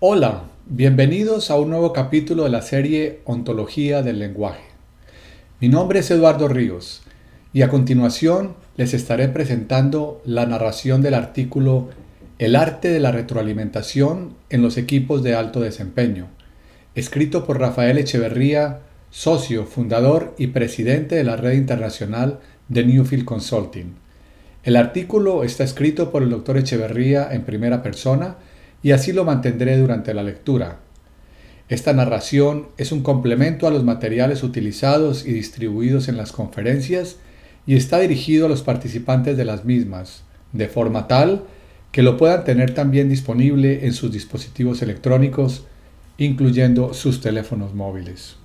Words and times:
Hola, 0.00 0.44
bienvenidos 0.66 1.50
a 1.50 1.56
un 1.56 1.70
nuevo 1.70 1.92
capítulo 1.92 2.44
de 2.44 2.50
la 2.50 2.62
serie 2.62 3.18
Ontología 3.24 4.00
del 4.00 4.20
Lenguaje. 4.20 4.62
Mi 5.60 5.68
nombre 5.68 5.98
es 5.98 6.10
Eduardo 6.12 6.46
Ríos 6.46 7.02
y 7.52 7.62
a 7.62 7.68
continuación 7.68 8.54
les 8.76 8.94
estaré 8.94 9.26
presentando 9.26 10.22
la 10.24 10.46
narración 10.46 11.02
del 11.02 11.14
artículo 11.14 11.88
El 12.38 12.54
arte 12.54 12.90
de 12.90 13.00
la 13.00 13.10
retroalimentación 13.10 14.34
en 14.50 14.62
los 14.62 14.76
equipos 14.76 15.24
de 15.24 15.34
alto 15.34 15.58
desempeño, 15.58 16.28
escrito 16.94 17.44
por 17.44 17.58
Rafael 17.58 17.98
Echeverría, 17.98 18.78
socio, 19.10 19.66
fundador 19.66 20.32
y 20.38 20.46
presidente 20.46 21.16
de 21.16 21.24
la 21.24 21.34
red 21.34 21.54
internacional 21.54 22.38
de 22.68 22.84
Newfield 22.84 23.24
Consulting. 23.24 23.96
El 24.62 24.76
artículo 24.76 25.42
está 25.42 25.64
escrito 25.64 26.12
por 26.12 26.22
el 26.22 26.30
doctor 26.30 26.56
Echeverría 26.56 27.32
en 27.32 27.42
primera 27.42 27.82
persona 27.82 28.36
y 28.82 28.92
así 28.92 29.12
lo 29.12 29.24
mantendré 29.24 29.76
durante 29.76 30.14
la 30.14 30.22
lectura. 30.22 30.80
Esta 31.68 31.92
narración 31.92 32.68
es 32.78 32.92
un 32.92 33.02
complemento 33.02 33.66
a 33.66 33.70
los 33.70 33.84
materiales 33.84 34.42
utilizados 34.42 35.26
y 35.26 35.32
distribuidos 35.32 36.08
en 36.08 36.16
las 36.16 36.32
conferencias 36.32 37.16
y 37.66 37.76
está 37.76 37.98
dirigido 37.98 38.46
a 38.46 38.48
los 38.48 38.62
participantes 38.62 39.36
de 39.36 39.44
las 39.44 39.64
mismas, 39.64 40.24
de 40.52 40.68
forma 40.68 41.06
tal 41.06 41.44
que 41.92 42.02
lo 42.02 42.16
puedan 42.16 42.44
tener 42.44 42.74
también 42.74 43.08
disponible 43.08 43.86
en 43.86 43.92
sus 43.92 44.12
dispositivos 44.12 44.82
electrónicos, 44.82 45.64
incluyendo 46.16 46.94
sus 46.94 47.20
teléfonos 47.20 47.74
móviles. 47.74 48.36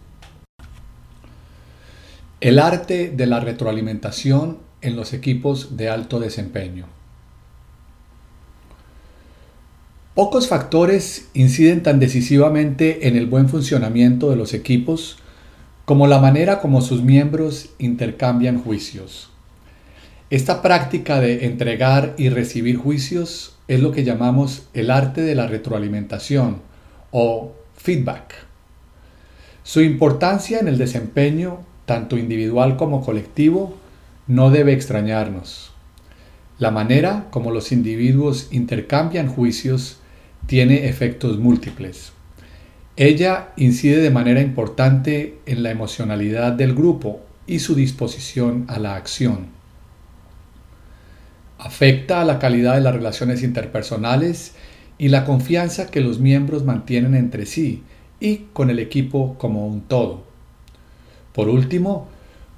El 2.42 2.59
arte 2.59 3.12
de 3.16 3.26
la 3.26 3.40
retroalimentación 3.40 4.59
en 4.81 4.95
los 4.95 5.14
equipos 5.14 5.78
de 5.78 5.90
alto 5.90 6.20
desempeño. 6.20 6.88
Pocos 10.16 10.47
factores 10.47 11.28
inciden 11.33 11.81
tan 11.81 12.00
decisivamente 12.00 13.08
en 13.08 13.16
el 13.16 13.25
buen 13.25 13.50
funcionamiento 13.50 14.30
de 14.30 14.36
los 14.36 14.53
equipos 14.53 15.17
como 15.86 16.05
la 16.05 16.20
manera 16.20 16.59
como 16.59 16.81
sus 16.81 17.02
miembros 17.02 17.72
intercambian 17.80 18.61
juicios. 18.61 19.31
Esta 20.30 20.61
práctica 20.61 21.20
de 21.20 21.45
entregar 21.47 22.14
y 22.20 22.30
recibir 22.30 22.78
juicios 22.78 23.55
es 23.67 23.80
lo 23.80 23.92
que 23.92 24.03
llamamos 24.03 24.67
el 24.75 24.92
arte 24.92 25.22
de 25.22 25.33
la 25.33 25.47
retroalimentación 25.47 26.61
o 27.09 27.53
feedback. 27.75 28.36
Su 29.64 29.81
importancia 29.81 30.59
en 30.59 30.67
el 30.67 30.77
desempeño, 30.77 31.61
tanto 31.88 32.17
individual 32.17 32.77
como 32.77 33.03
colectivo, 33.03 33.77
no 34.27 34.52
debe 34.52 34.73
extrañarnos. 34.73 35.72
La 36.59 36.70
manera 36.70 37.30
como 37.31 37.50
los 37.50 37.72
individuos 37.72 38.50
intercambian 38.52 39.27
juicios 39.27 39.98
tiene 40.47 40.88
efectos 40.88 41.39
múltiples. 41.39 42.13
Ella 42.95 43.53
incide 43.58 43.97
de 44.02 44.11
manera 44.11 44.41
importante 44.41 45.39
en 45.45 45.63
la 45.63 45.72
emocionalidad 45.72 46.53
del 46.53 46.75
grupo 46.75 47.22
y 47.47 47.59
su 47.59 47.75
disposición 47.75 48.66
a 48.67 48.80
la 48.80 48.95
acción. 48.95 49.47
Afecta 51.58 52.21
a 52.21 52.25
la 52.25 52.39
calidad 52.39 52.75
de 52.75 52.81
las 52.81 52.94
relaciones 52.94 53.41
interpersonales 53.41 54.53
y 54.97 55.08
la 55.08 55.25
confianza 55.25 55.89
que 55.89 56.02
los 56.02 56.19
miembros 56.19 56.64
mantienen 56.64 57.16
entre 57.16 57.45
sí 57.45 57.83
y 58.19 58.45
con 58.53 58.69
el 58.69 58.80
equipo 58.80 59.36
como 59.38 59.67
un 59.67 59.81
todo. 59.81 60.23
Por 61.33 61.49
último, 61.49 62.09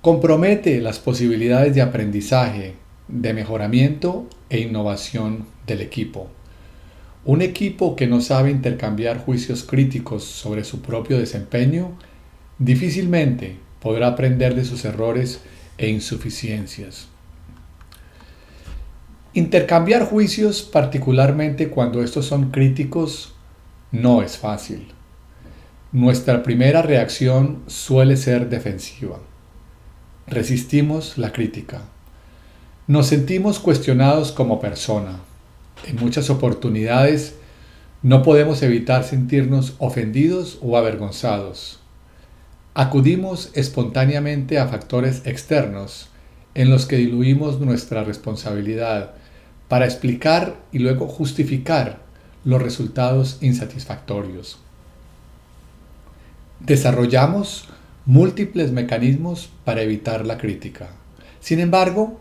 compromete 0.02 0.82
las 0.82 1.00
posibilidades 1.00 1.74
de 1.76 1.82
aprendizaje, 1.82 2.74
de 3.08 3.34
mejoramiento 3.34 4.28
e 4.50 4.60
innovación 4.60 5.46
del 5.66 5.82
equipo. 5.82 6.28
Un 7.26 7.42
equipo 7.42 7.96
que 7.96 8.06
no 8.06 8.22
sabe 8.22 8.52
intercambiar 8.52 9.18
juicios 9.18 9.64
críticos 9.64 10.24
sobre 10.24 10.64
su 10.64 10.84
propio 10.84 11.18
desempeño 11.18 11.94
difícilmente 12.60 13.58
podrá 13.82 14.10
aprender 14.10 14.54
de 14.54 14.64
sus 14.64 14.86
errores 14.86 15.42
e 15.80 15.90
insuficiencias. 15.90 17.08
Intercambiar 19.34 20.06
juicios, 20.06 20.62
particularmente 20.62 21.70
cuando 21.70 22.04
estos 22.04 22.28
son 22.28 22.52
críticos, 22.52 23.34
no 23.92 24.22
es 24.22 24.38
fácil. 24.38 24.90
Nuestra 25.92 26.44
primera 26.44 26.84
reacción 26.84 27.64
suele 27.66 28.18
ser 28.18 28.50
defensiva. 28.50 29.20
Resistimos 30.28 31.18
la 31.18 31.34
crítica. 31.34 31.82
Nos 32.86 33.08
sentimos 33.08 33.58
cuestionados 33.58 34.32
como 34.32 34.60
persona 34.62 35.22
en 35.88 35.98
muchas 35.98 36.30
oportunidades 36.30 37.36
no 38.02 38.22
podemos 38.22 38.62
evitar 38.62 39.04
sentirnos 39.04 39.76
ofendidos 39.80 40.60
o 40.62 40.78
avergonzados. 40.78 41.80
Acudimos 42.74 43.52
espontáneamente 43.54 44.60
a 44.60 44.68
factores 44.68 45.22
externos 45.26 46.10
en 46.54 46.70
los 46.70 46.86
que 46.86 46.98
diluimos 46.98 47.60
nuestra 47.60 48.04
responsabilidad 48.04 49.14
para 49.68 49.86
explicar 49.86 50.58
y 50.72 50.80
luego 50.80 51.08
justificar 51.08 52.00
los 52.44 52.62
resultados 52.62 53.38
insatisfactorios. 53.42 54.60
Desarrollamos 56.60 57.68
múltiples 58.06 58.72
mecanismos 58.72 59.50
para 59.64 59.82
evitar 59.82 60.26
la 60.26 60.38
crítica. 60.38 60.90
Sin 61.40 61.60
embargo, 61.60 62.20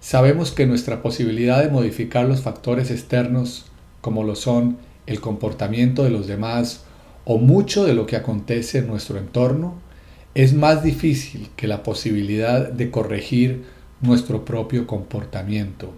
Sabemos 0.00 0.50
que 0.50 0.66
nuestra 0.66 1.02
posibilidad 1.02 1.62
de 1.62 1.68
modificar 1.68 2.26
los 2.26 2.40
factores 2.40 2.90
externos, 2.90 3.66
como 4.00 4.24
lo 4.24 4.34
son 4.34 4.78
el 5.06 5.20
comportamiento 5.20 6.04
de 6.04 6.10
los 6.10 6.26
demás 6.26 6.84
o 7.24 7.36
mucho 7.36 7.84
de 7.84 7.92
lo 7.92 8.06
que 8.06 8.16
acontece 8.16 8.78
en 8.78 8.86
nuestro 8.86 9.18
entorno, 9.18 9.74
es 10.34 10.54
más 10.54 10.82
difícil 10.82 11.50
que 11.54 11.66
la 11.66 11.82
posibilidad 11.82 12.70
de 12.70 12.90
corregir 12.90 13.64
nuestro 14.00 14.44
propio 14.44 14.86
comportamiento. 14.86 15.92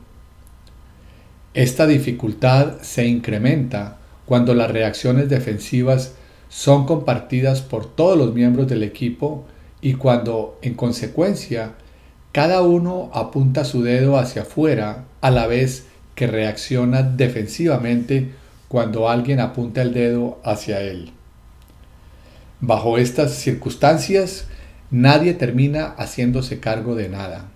Esta 1.54 1.86
dificultad 1.86 2.80
se 2.80 3.06
incrementa 3.06 3.98
cuando 4.26 4.54
las 4.54 4.70
reacciones 4.70 5.28
defensivas 5.28 6.14
son 6.48 6.86
compartidas 6.86 7.60
por 7.60 7.86
todos 7.86 8.18
los 8.18 8.34
miembros 8.34 8.66
del 8.66 8.82
equipo 8.82 9.44
y 9.80 9.94
cuando, 9.94 10.58
en 10.62 10.74
consecuencia, 10.74 11.74
cada 12.32 12.62
uno 12.62 13.10
apunta 13.12 13.64
su 13.64 13.82
dedo 13.82 14.18
hacia 14.18 14.42
afuera 14.42 15.04
a 15.20 15.30
la 15.30 15.46
vez 15.46 15.84
que 16.14 16.26
reacciona 16.26 17.02
defensivamente 17.02 18.32
cuando 18.68 19.08
alguien 19.10 19.38
apunta 19.38 19.82
el 19.82 19.92
dedo 19.92 20.40
hacia 20.44 20.80
él. 20.80 21.12
Bajo 22.60 22.96
estas 22.96 23.34
circunstancias, 23.34 24.46
nadie 24.90 25.34
termina 25.34 25.94
haciéndose 25.98 26.58
cargo 26.58 26.94
de 26.94 27.08
nada. 27.08 27.48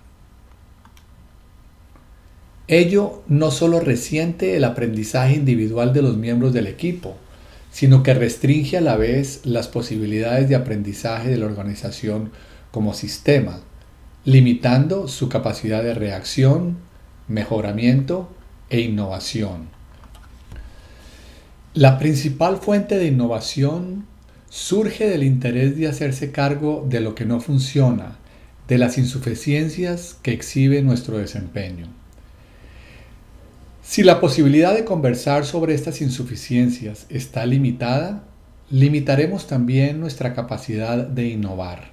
Ello 2.67 3.23
no 3.27 3.49
solo 3.49 3.79
resiente 3.79 4.57
el 4.57 4.65
aprendizaje 4.65 5.35
individual 5.35 5.93
de 5.93 6.01
los 6.01 6.17
miembros 6.17 6.53
del 6.53 6.67
equipo, 6.67 7.15
sino 7.71 8.03
que 8.03 8.13
restringe 8.13 8.77
a 8.77 8.81
la 8.81 8.97
vez 8.97 9.41
las 9.45 9.67
posibilidades 9.67 10.49
de 10.49 10.55
aprendizaje 10.55 11.29
de 11.29 11.37
la 11.37 11.45
organización 11.45 12.31
como 12.71 12.93
sistema, 12.93 13.61
limitando 14.27 15.07
su 15.07 15.29
capacidad 15.29 15.81
de 15.81 15.93
reacción, 15.93 16.79
mejoramiento 17.29 18.29
e 18.69 18.81
innovación. 18.81 19.69
La 21.73 21.97
principal 21.97 22.57
fuente 22.57 22.97
de 22.97 23.07
innovación 23.07 24.05
surge 24.49 25.07
del 25.07 25.23
interés 25.23 25.77
de 25.77 25.87
hacerse 25.87 26.33
cargo 26.33 26.85
de 26.89 26.99
lo 26.99 27.15
que 27.15 27.23
no 27.23 27.39
funciona, 27.39 28.17
de 28.67 28.77
las 28.77 28.97
insuficiencias 28.97 30.17
que 30.21 30.33
exhibe 30.33 30.81
nuestro 30.81 31.19
desempeño. 31.19 31.87
Si 33.81 34.03
la 34.03 34.19
posibilidad 34.19 34.73
de 34.73 34.83
conversar 34.83 35.45
sobre 35.45 35.73
estas 35.73 36.01
insuficiencias 36.01 37.05
está 37.07 37.45
limitada, 37.45 38.25
limitaremos 38.69 39.47
también 39.47 40.01
nuestra 40.01 40.33
capacidad 40.33 41.07
de 41.07 41.27
innovar. 41.27 41.91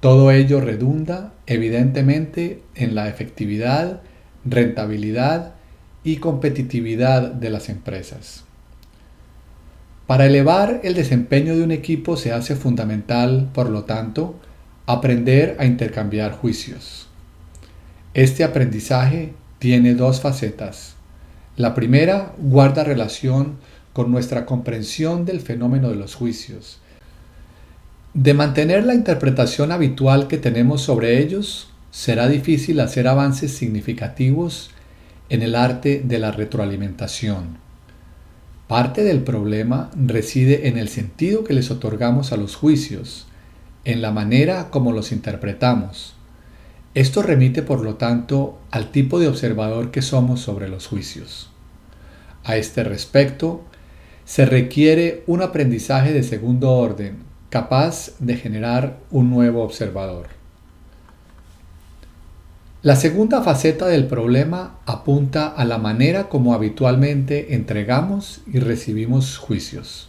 Todo 0.00 0.30
ello 0.30 0.60
redunda 0.60 1.32
evidentemente 1.46 2.62
en 2.74 2.94
la 2.94 3.08
efectividad, 3.08 4.00
rentabilidad 4.44 5.54
y 6.04 6.16
competitividad 6.16 7.32
de 7.32 7.50
las 7.50 7.68
empresas. 7.68 8.44
Para 10.06 10.26
elevar 10.26 10.80
el 10.84 10.94
desempeño 10.94 11.56
de 11.56 11.64
un 11.64 11.72
equipo 11.72 12.16
se 12.16 12.32
hace 12.32 12.54
fundamental, 12.54 13.50
por 13.52 13.70
lo 13.70 13.84
tanto, 13.84 14.38
aprender 14.86 15.56
a 15.58 15.66
intercambiar 15.66 16.32
juicios. 16.32 17.08
Este 18.14 18.44
aprendizaje 18.44 19.32
tiene 19.58 19.94
dos 19.94 20.20
facetas. 20.20 20.94
La 21.56 21.74
primera 21.74 22.34
guarda 22.38 22.84
relación 22.84 23.56
con 23.92 24.12
nuestra 24.12 24.46
comprensión 24.46 25.24
del 25.24 25.40
fenómeno 25.40 25.88
de 25.88 25.96
los 25.96 26.14
juicios 26.14 26.80
de 28.16 28.32
mantener 28.32 28.86
la 28.86 28.94
interpretación 28.94 29.72
habitual 29.72 30.26
que 30.26 30.38
tenemos 30.38 30.80
sobre 30.80 31.18
ellos, 31.20 31.68
será 31.90 32.28
difícil 32.28 32.80
hacer 32.80 33.08
avances 33.08 33.52
significativos 33.52 34.70
en 35.28 35.42
el 35.42 35.54
arte 35.54 36.00
de 36.02 36.18
la 36.18 36.32
retroalimentación. 36.32 37.58
Parte 38.68 39.04
del 39.04 39.22
problema 39.22 39.90
reside 39.94 40.66
en 40.66 40.78
el 40.78 40.88
sentido 40.88 41.44
que 41.44 41.52
les 41.52 41.70
otorgamos 41.70 42.32
a 42.32 42.38
los 42.38 42.56
juicios, 42.56 43.26
en 43.84 44.00
la 44.00 44.12
manera 44.12 44.70
como 44.70 44.92
los 44.92 45.12
interpretamos. 45.12 46.14
Esto 46.94 47.22
remite, 47.22 47.60
por 47.60 47.82
lo 47.82 47.96
tanto, 47.96 48.58
al 48.70 48.92
tipo 48.92 49.20
de 49.20 49.28
observador 49.28 49.90
que 49.90 50.00
somos 50.00 50.40
sobre 50.40 50.70
los 50.70 50.86
juicios. 50.86 51.50
A 52.44 52.56
este 52.56 52.82
respecto, 52.82 53.62
se 54.24 54.46
requiere 54.46 55.22
un 55.26 55.42
aprendizaje 55.42 56.14
de 56.14 56.22
segundo 56.22 56.72
orden, 56.72 57.25
capaz 57.50 58.12
de 58.18 58.36
generar 58.36 58.98
un 59.10 59.30
nuevo 59.30 59.62
observador. 59.62 60.28
La 62.82 62.94
segunda 62.94 63.42
faceta 63.42 63.86
del 63.86 64.06
problema 64.06 64.78
apunta 64.86 65.48
a 65.48 65.64
la 65.64 65.78
manera 65.78 66.28
como 66.28 66.54
habitualmente 66.54 67.54
entregamos 67.54 68.42
y 68.46 68.60
recibimos 68.60 69.38
juicios. 69.38 70.08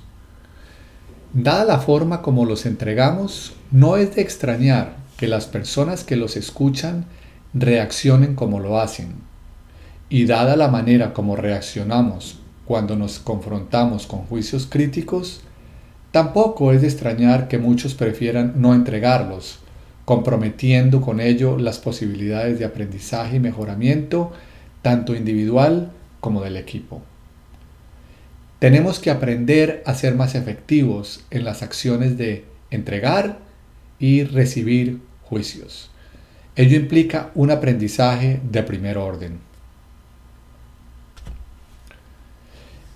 Dada 1.34 1.66
la 1.66 1.80
forma 1.80 2.22
como 2.22 2.46
los 2.46 2.66
entregamos, 2.66 3.54
no 3.72 3.98
es 3.98 4.16
de 4.16 4.22
extrañar 4.22 4.98
que 5.18 5.28
las 5.28 5.46
personas 5.48 6.04
que 6.04 6.16
los 6.16 6.38
escuchan 6.38 7.06
reaccionen 7.54 8.36
como 8.36 8.60
lo 8.60 8.80
hacen. 8.80 9.16
Y 10.10 10.26
dada 10.26 10.56
la 10.56 10.68
manera 10.68 11.14
como 11.14 11.36
reaccionamos 11.36 12.40
cuando 12.66 12.96
nos 12.96 13.20
confrontamos 13.20 14.08
con 14.08 14.20
juicios 14.22 14.68
críticos, 14.70 15.42
tampoco 16.12 16.72
es 16.72 16.82
de 16.82 16.88
extrañar 16.88 17.48
que 17.48 17.58
muchos 17.58 17.94
prefieran 17.94 18.54
no 18.58 18.74
entregarlos, 18.74 19.60
comprometiendo 20.06 21.02
con 21.02 21.20
ello 21.20 21.58
las 21.58 21.80
posibilidades 21.80 22.60
de 22.60 22.66
aprendizaje 22.66 23.38
y 23.38 23.40
mejoramiento 23.40 24.32
tanto 24.82 25.16
individual 25.16 25.92
como 26.20 26.42
del 26.42 26.58
equipo. 26.58 27.02
Tenemos 28.60 29.00
que 29.00 29.12
aprender 29.12 29.84
a 29.86 29.94
ser 29.94 30.16
más 30.16 30.34
efectivos 30.34 31.26
en 31.30 31.44
las 31.44 31.62
acciones 31.62 32.18
de 32.18 32.46
entregar 32.72 33.40
y 34.00 34.24
recibir 34.24 35.00
juicios. 35.24 35.92
Ello 36.56 36.76
implica 36.76 37.30
un 37.36 37.52
aprendizaje 37.52 38.40
de 38.50 38.64
primer 38.64 38.98
orden. 38.98 39.40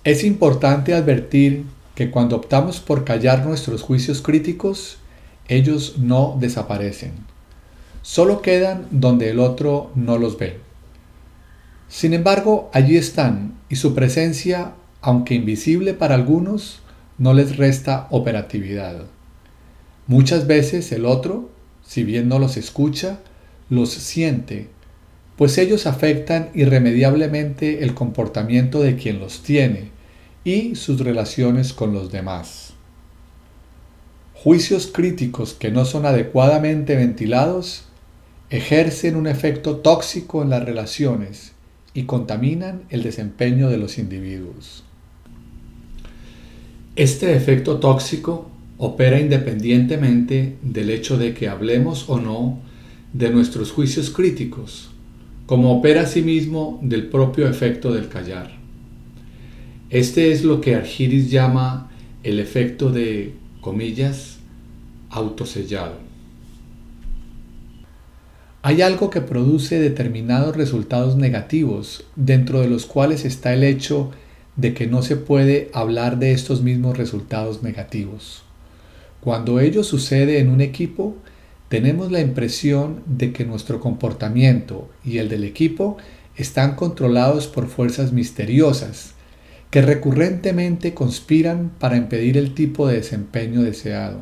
Es 0.02 0.24
importante 0.24 0.94
advertir 0.94 1.64
que 1.94 2.10
cuando 2.10 2.36
optamos 2.36 2.80
por 2.80 3.04
callar 3.04 3.44
nuestros 3.44 3.82
juicios 3.82 4.22
críticos, 4.22 4.98
ellos 5.48 5.98
no 5.98 6.36
desaparecen, 6.40 7.12
solo 8.02 8.42
quedan 8.42 8.86
donde 8.90 9.30
el 9.30 9.38
otro 9.38 9.90
no 9.94 10.18
los 10.18 10.38
ve. 10.38 10.58
Sin 11.88 12.14
embargo, 12.14 12.70
allí 12.72 12.96
están 12.96 13.54
y 13.68 13.76
su 13.76 13.94
presencia, 13.94 14.72
aunque 15.02 15.34
invisible 15.34 15.92
para 15.92 16.14
algunos, 16.14 16.80
no 17.18 17.34
les 17.34 17.58
resta 17.58 18.06
operatividad. 18.10 19.02
Muchas 20.06 20.46
veces 20.46 20.90
el 20.92 21.04
otro, 21.04 21.50
si 21.86 22.02
bien 22.02 22.28
no 22.28 22.38
los 22.38 22.56
escucha, 22.56 23.20
los 23.68 23.90
siente, 23.90 24.68
pues 25.36 25.58
ellos 25.58 25.86
afectan 25.86 26.50
irremediablemente 26.54 27.84
el 27.84 27.94
comportamiento 27.94 28.80
de 28.80 28.96
quien 28.96 29.20
los 29.20 29.42
tiene 29.42 29.91
y 30.44 30.74
sus 30.74 31.00
relaciones 31.00 31.72
con 31.72 31.92
los 31.92 32.10
demás. 32.10 32.74
Juicios 34.34 34.88
críticos 34.92 35.54
que 35.54 35.70
no 35.70 35.84
son 35.84 36.04
adecuadamente 36.04 36.96
ventilados 36.96 37.84
ejercen 38.50 39.16
un 39.16 39.26
efecto 39.26 39.76
tóxico 39.76 40.42
en 40.42 40.50
las 40.50 40.64
relaciones 40.64 41.52
y 41.94 42.04
contaminan 42.04 42.82
el 42.90 43.02
desempeño 43.02 43.68
de 43.70 43.76
los 43.76 43.98
individuos. 43.98 44.84
Este 46.96 47.34
efecto 47.36 47.78
tóxico 47.78 48.50
opera 48.78 49.20
independientemente 49.20 50.56
del 50.60 50.90
hecho 50.90 51.16
de 51.16 51.34
que 51.34 51.48
hablemos 51.48 52.08
o 52.08 52.18
no 52.18 52.58
de 53.12 53.30
nuestros 53.30 53.70
juicios 53.70 54.10
críticos, 54.10 54.90
como 55.46 55.78
opera 55.78 56.02
asimismo 56.02 56.80
del 56.82 57.08
propio 57.08 57.48
efecto 57.48 57.92
del 57.92 58.08
callar. 58.08 58.61
Este 59.92 60.32
es 60.32 60.42
lo 60.42 60.62
que 60.62 60.74
Argiris 60.74 61.30
llama 61.30 61.90
el 62.22 62.40
efecto 62.40 62.90
de, 62.90 63.34
comillas, 63.60 64.38
autosellado. 65.10 65.96
Hay 68.62 68.80
algo 68.80 69.10
que 69.10 69.20
produce 69.20 69.78
determinados 69.78 70.56
resultados 70.56 71.16
negativos, 71.16 72.06
dentro 72.16 72.62
de 72.62 72.68
los 72.68 72.86
cuales 72.86 73.26
está 73.26 73.52
el 73.52 73.64
hecho 73.64 74.12
de 74.56 74.72
que 74.72 74.86
no 74.86 75.02
se 75.02 75.16
puede 75.16 75.70
hablar 75.74 76.18
de 76.18 76.32
estos 76.32 76.62
mismos 76.62 76.96
resultados 76.96 77.62
negativos. 77.62 78.44
Cuando 79.20 79.60
ello 79.60 79.84
sucede 79.84 80.38
en 80.38 80.48
un 80.48 80.62
equipo, 80.62 81.16
tenemos 81.68 82.10
la 82.10 82.20
impresión 82.20 83.02
de 83.04 83.34
que 83.34 83.44
nuestro 83.44 83.78
comportamiento 83.78 84.88
y 85.04 85.18
el 85.18 85.28
del 85.28 85.44
equipo 85.44 85.98
están 86.34 86.76
controlados 86.76 87.46
por 87.46 87.66
fuerzas 87.66 88.10
misteriosas 88.12 89.11
que 89.72 89.80
recurrentemente 89.80 90.92
conspiran 90.92 91.72
para 91.78 91.96
impedir 91.96 92.36
el 92.36 92.54
tipo 92.54 92.86
de 92.86 92.96
desempeño 92.96 93.62
deseado. 93.62 94.18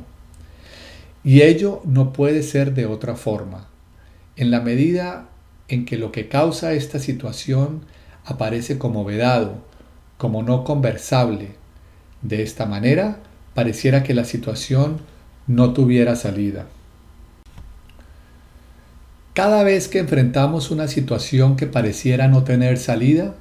Y 1.25 1.43
ello 1.43 1.83
no 1.85 2.13
puede 2.13 2.45
ser 2.45 2.73
de 2.73 2.87
otra 2.87 3.17
forma. 3.17 3.67
En 4.37 4.53
la 4.53 4.61
medida 4.61 5.29
en 5.67 5.87
que 5.87 5.99
lo 5.99 6.13
que 6.13 6.29
causa 6.29 6.73
esta 6.73 7.01
situación 7.01 7.81
aparece 8.25 8.79
como 8.79 9.05
vedado, 9.05 9.57
como 10.19 10.45
no 10.45 10.63
conversable, 10.63 11.57
de 12.23 12.45
esta 12.45 12.65
manera 12.65 13.19
pareciera 13.53 14.05
que 14.05 14.15
la 14.15 14.25
situación 14.25 15.01
no 15.49 15.73
tuviera 15.73 16.15
salida. 16.15 16.67
Cada 19.35 19.65
vez 19.65 19.89
que 19.89 19.99
enfrentamos 19.99 20.71
una 20.71 20.87
situación 20.87 21.57
que 21.57 21.67
pareciera 21.67 22.29
no 22.29 22.45
tener 22.45 22.79
salida, 22.79 23.35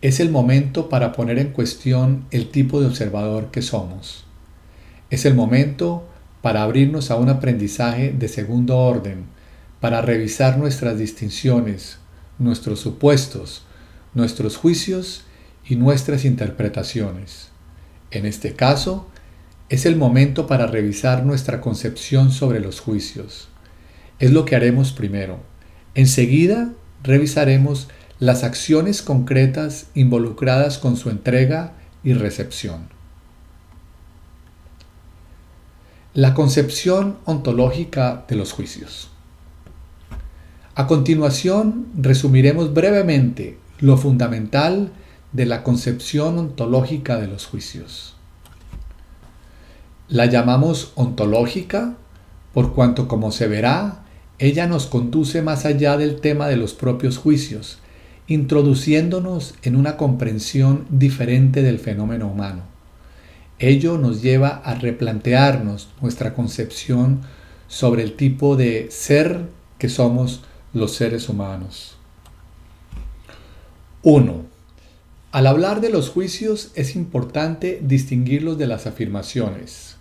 es 0.00 0.20
el 0.20 0.30
momento 0.30 0.88
para 0.88 1.12
poner 1.12 1.38
en 1.38 1.50
cuestión 1.50 2.24
el 2.30 2.50
tipo 2.50 2.80
de 2.80 2.86
observador 2.86 3.50
que 3.50 3.62
somos. 3.62 4.24
Es 5.10 5.24
el 5.24 5.34
momento 5.34 6.08
para 6.40 6.62
abrirnos 6.62 7.10
a 7.10 7.16
un 7.16 7.28
aprendizaje 7.28 8.12
de 8.12 8.28
segundo 8.28 8.78
orden, 8.78 9.24
para 9.80 10.00
revisar 10.00 10.58
nuestras 10.58 10.98
distinciones, 10.98 11.98
nuestros 12.38 12.80
supuestos, 12.80 13.64
nuestros 14.14 14.56
juicios 14.56 15.24
y 15.66 15.76
nuestras 15.76 16.24
interpretaciones. 16.24 17.48
En 18.10 18.24
este 18.24 18.54
caso, 18.54 19.08
es 19.68 19.84
el 19.84 19.96
momento 19.96 20.46
para 20.46 20.66
revisar 20.66 21.26
nuestra 21.26 21.60
concepción 21.60 22.30
sobre 22.30 22.60
los 22.60 22.80
juicios. 22.80 23.48
Es 24.18 24.30
lo 24.30 24.44
que 24.44 24.56
haremos 24.56 24.92
primero. 24.92 25.40
Enseguida 25.94 26.72
revisaremos 27.02 27.88
las 28.20 28.42
acciones 28.42 29.02
concretas 29.02 29.86
involucradas 29.94 30.78
con 30.78 30.96
su 30.96 31.10
entrega 31.10 31.74
y 32.02 32.14
recepción. 32.14 32.88
La 36.14 36.34
concepción 36.34 37.18
ontológica 37.26 38.24
de 38.28 38.36
los 38.36 38.52
juicios. 38.52 39.10
A 40.74 40.86
continuación, 40.86 41.86
resumiremos 41.96 42.74
brevemente 42.74 43.58
lo 43.78 43.96
fundamental 43.96 44.90
de 45.32 45.46
la 45.46 45.62
concepción 45.62 46.38
ontológica 46.38 47.18
de 47.18 47.28
los 47.28 47.46
juicios. 47.46 48.16
La 50.08 50.26
llamamos 50.26 50.92
ontológica 50.94 51.96
por 52.54 52.74
cuanto, 52.74 53.06
como 53.06 53.30
se 53.30 53.46
verá, 53.46 54.04
ella 54.38 54.66
nos 54.66 54.86
conduce 54.86 55.42
más 55.42 55.64
allá 55.64 55.96
del 55.96 56.20
tema 56.20 56.48
de 56.48 56.56
los 56.56 56.74
propios 56.74 57.18
juicios, 57.18 57.78
introduciéndonos 58.28 59.54
en 59.62 59.74
una 59.74 59.96
comprensión 59.96 60.86
diferente 60.90 61.62
del 61.62 61.78
fenómeno 61.78 62.28
humano. 62.28 62.62
Ello 63.58 63.98
nos 63.98 64.22
lleva 64.22 64.48
a 64.48 64.74
replantearnos 64.74 65.88
nuestra 66.00 66.34
concepción 66.34 67.22
sobre 67.66 68.02
el 68.02 68.14
tipo 68.14 68.54
de 68.56 68.88
ser 68.90 69.48
que 69.78 69.88
somos 69.88 70.42
los 70.74 70.92
seres 70.92 71.28
humanos. 71.28 71.96
1. 74.02 74.44
Al 75.32 75.46
hablar 75.46 75.80
de 75.80 75.90
los 75.90 76.10
juicios 76.10 76.70
es 76.74 76.96
importante 76.96 77.80
distinguirlos 77.82 78.58
de 78.58 78.66
las 78.66 78.86
afirmaciones. 78.86 79.96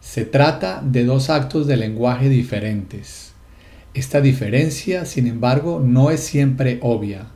Se 0.00 0.24
trata 0.24 0.82
de 0.84 1.04
dos 1.04 1.30
actos 1.30 1.66
de 1.66 1.76
lenguaje 1.76 2.28
diferentes. 2.28 3.32
Esta 3.94 4.20
diferencia, 4.20 5.04
sin 5.04 5.26
embargo, 5.26 5.80
no 5.82 6.10
es 6.10 6.20
siempre 6.20 6.78
obvia. 6.82 7.28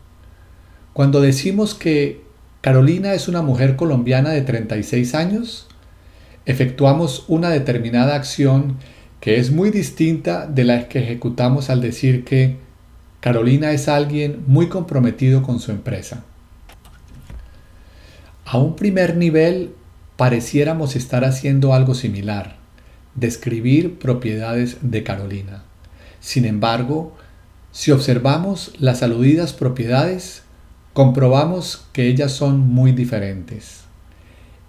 Cuando 0.93 1.21
decimos 1.21 1.75
que 1.75 2.21
Carolina 2.61 3.15
es 3.15 3.27
una 3.27 3.41
mujer 3.41 3.77
colombiana 3.77 4.31
de 4.31 4.43
36 4.43 5.15
años. 5.15 5.67
Efectuamos 6.45 7.25
una 7.29 7.49
determinada 7.49 8.15
acción 8.15 8.77
que 9.21 9.39
es 9.39 9.51
muy 9.51 9.71
distinta 9.71 10.47
de 10.47 10.65
la 10.65 10.89
que 10.89 10.99
ejecutamos 11.01 11.71
al 11.71 11.81
decir 11.81 12.25
que 12.25 12.59
Carolina 13.21 13.73
es 13.73 13.89
alguien 13.89 14.45
muy 14.47 14.69
comprometido 14.69 15.43
con 15.43 15.59
su 15.59 15.71
empresa. 15.71 16.25
A 18.45 18.59
un 18.59 18.77
primer 18.77 19.17
nivel 19.17 19.73
pareciéramos 20.17 20.97
estar 20.97 21.25
haciendo 21.25 21.73
algo 21.73 21.95
similar, 21.95 22.57
describir 23.15 23.99
propiedades 23.99 24.79
de 24.83 25.03
Carolina. 25.03 25.63
Sin 26.21 26.45
embargo, 26.45 27.17
si 27.73 27.91
observamos 27.91 28.73
las 28.79 29.03
aludidas 29.03 29.53
propiedades, 29.55 30.43
comprobamos 30.93 31.87
que 31.93 32.07
ellas 32.07 32.33
son 32.33 32.61
muy 32.61 32.93
diferentes. 32.93 33.81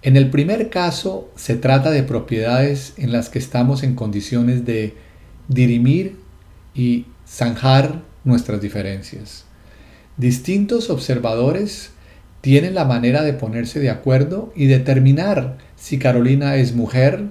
En 0.04 0.18
el 0.18 0.30
primer 0.30 0.70
caso 0.70 1.30
se 1.36 1.56
trata 1.56 1.92
de 1.92 2.04
propiedades 2.04 2.94
en 2.98 3.12
las 3.12 3.30
que 3.30 3.40
estamos 3.40 3.84
en 3.84 3.96
condiciones 3.96 4.66
de 4.66 4.96
dirimir 5.48 6.18
y 6.74 7.06
zanjar 7.28 8.02
nuestras 8.24 8.62
diferencias. 8.62 9.46
Distintos 10.18 10.90
observadores 10.90 11.92
tienen 12.42 12.74
la 12.74 12.86
manera 12.86 13.22
de 13.22 13.34
ponerse 13.34 13.80
de 13.80 13.90
acuerdo 13.90 14.52
y 14.56 14.66
determinar 14.66 15.58
si 15.76 16.00
Carolina 16.00 16.56
es 16.56 16.74
mujer, 16.74 17.26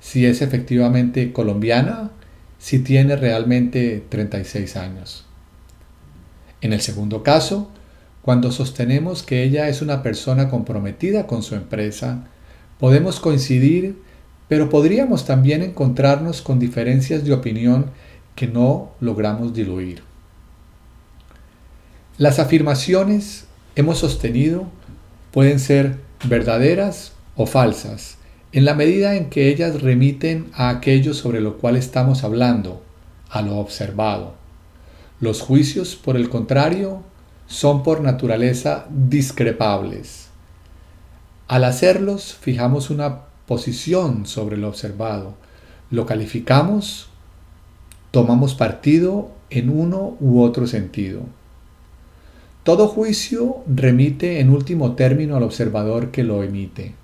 si 0.00 0.26
es 0.26 0.42
efectivamente 0.42 1.32
colombiana, 1.32 2.10
si 2.58 2.78
tiene 2.78 3.16
realmente 3.16 4.04
36 4.08 4.76
años. 4.76 5.26
En 6.60 6.74
el 6.74 6.82
segundo 6.82 7.22
caso, 7.22 7.70
cuando 8.22 8.52
sostenemos 8.52 9.22
que 9.22 9.42
ella 9.42 9.68
es 9.68 9.82
una 9.82 10.02
persona 10.02 10.48
comprometida 10.48 11.26
con 11.26 11.42
su 11.42 11.54
empresa, 11.54 12.26
podemos 12.78 13.20
coincidir, 13.20 13.96
pero 14.48 14.68
podríamos 14.68 15.24
también 15.24 15.62
encontrarnos 15.62 16.42
con 16.42 16.58
diferencias 16.58 17.24
de 17.24 17.32
opinión 17.32 17.86
que 18.34 18.46
no 18.46 18.92
logramos 19.00 19.54
diluir. 19.54 20.02
Las 22.18 22.38
afirmaciones, 22.38 23.46
hemos 23.76 23.98
sostenido, 23.98 24.66
pueden 25.30 25.58
ser 25.58 25.96
verdaderas 26.24 27.12
o 27.36 27.46
falsas, 27.46 28.18
en 28.52 28.64
la 28.64 28.74
medida 28.74 29.14
en 29.14 29.30
que 29.30 29.48
ellas 29.48 29.80
remiten 29.80 30.50
a 30.52 30.68
aquello 30.68 31.14
sobre 31.14 31.40
lo 31.40 31.56
cual 31.58 31.76
estamos 31.76 32.24
hablando, 32.24 32.82
a 33.30 33.42
lo 33.42 33.56
observado. 33.56 34.34
Los 35.20 35.40
juicios, 35.40 35.96
por 35.96 36.16
el 36.16 36.28
contrario, 36.28 37.02
son 37.50 37.82
por 37.82 38.00
naturaleza 38.00 38.86
discrepables. 38.90 40.28
Al 41.48 41.64
hacerlos, 41.64 42.36
fijamos 42.40 42.90
una 42.90 43.22
posición 43.46 44.24
sobre 44.24 44.56
lo 44.56 44.68
observado, 44.68 45.34
lo 45.90 46.06
calificamos, 46.06 47.08
tomamos 48.12 48.54
partido 48.54 49.32
en 49.50 49.68
uno 49.68 50.16
u 50.20 50.42
otro 50.42 50.68
sentido. 50.68 51.22
Todo 52.62 52.86
juicio 52.86 53.64
remite 53.66 54.38
en 54.38 54.50
último 54.50 54.94
término 54.94 55.34
al 55.34 55.42
observador 55.42 56.12
que 56.12 56.22
lo 56.22 56.44
emite. 56.44 56.94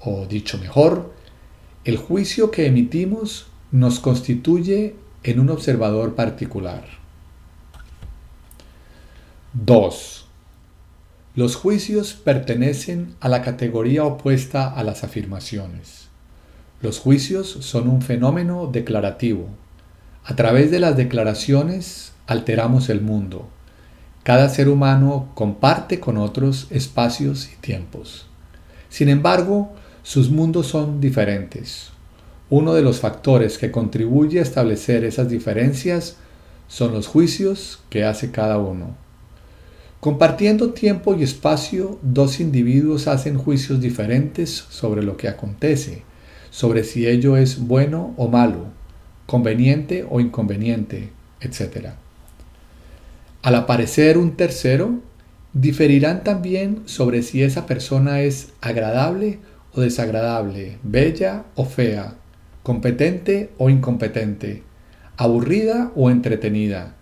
O 0.00 0.26
dicho 0.26 0.58
mejor, 0.58 1.14
el 1.86 1.96
juicio 1.96 2.50
que 2.50 2.66
emitimos 2.66 3.46
nos 3.72 3.98
constituye 3.98 4.94
en 5.22 5.40
un 5.40 5.48
observador 5.48 6.14
particular. 6.14 6.99
2. 9.52 10.26
Los 11.34 11.56
juicios 11.56 12.14
pertenecen 12.14 13.14
a 13.20 13.28
la 13.28 13.42
categoría 13.42 14.04
opuesta 14.04 14.72
a 14.72 14.82
las 14.84 15.04
afirmaciones. 15.04 16.08
Los 16.82 16.98
juicios 16.98 17.48
son 17.48 17.88
un 17.88 18.02
fenómeno 18.02 18.66
declarativo. 18.66 19.48
A 20.24 20.36
través 20.36 20.70
de 20.70 20.80
las 20.80 20.96
declaraciones 20.96 22.12
alteramos 22.26 22.88
el 22.88 23.00
mundo 23.00 23.48
cada 24.22 24.50
ser 24.50 24.68
humano 24.68 25.30
comparte 25.34 25.98
con 25.98 26.18
otros 26.18 26.66
espacios 26.70 27.48
y 27.52 27.56
tiempos. 27.56 28.26
Sin 28.90 29.08
embargo, 29.08 29.72
sus 30.02 30.30
mundos 30.30 30.66
son 30.66 31.00
diferentes. 31.00 31.88
Uno 32.50 32.74
de 32.74 32.82
los 32.82 33.00
factores 33.00 33.56
que 33.56 33.70
contribuye 33.70 34.38
a 34.38 34.42
establecer 34.42 35.04
esas 35.04 35.30
diferencias 35.30 36.16
son 36.68 36.92
los 36.92 37.06
juicios 37.06 37.80
que 37.88 38.04
hace 38.04 38.30
cada 38.30 38.58
uno. 38.58 38.94
Compartiendo 40.00 40.72
tiempo 40.72 41.14
y 41.14 41.22
espacio, 41.22 41.98
dos 42.00 42.40
individuos 42.40 43.06
hacen 43.06 43.36
juicios 43.36 43.82
diferentes 43.82 44.50
sobre 44.70 45.02
lo 45.02 45.18
que 45.18 45.28
acontece, 45.28 46.04
sobre 46.48 46.84
si 46.84 47.06
ello 47.06 47.36
es 47.36 47.58
bueno 47.58 48.14
o 48.16 48.26
malo, 48.26 48.68
conveniente 49.26 50.06
o 50.08 50.20
inconveniente, 50.20 51.10
etc. 51.42 51.88
Al 53.42 53.54
aparecer 53.54 54.16
un 54.16 54.36
tercero, 54.36 55.00
diferirán 55.52 56.24
también 56.24 56.80
sobre 56.86 57.22
si 57.22 57.42
esa 57.42 57.66
persona 57.66 58.22
es 58.22 58.54
agradable 58.62 59.38
o 59.74 59.82
desagradable, 59.82 60.78
bella 60.82 61.44
o 61.56 61.66
fea, 61.66 62.14
competente 62.62 63.50
o 63.58 63.68
incompetente, 63.68 64.62
aburrida 65.18 65.92
o 65.94 66.08
entretenida, 66.08 66.94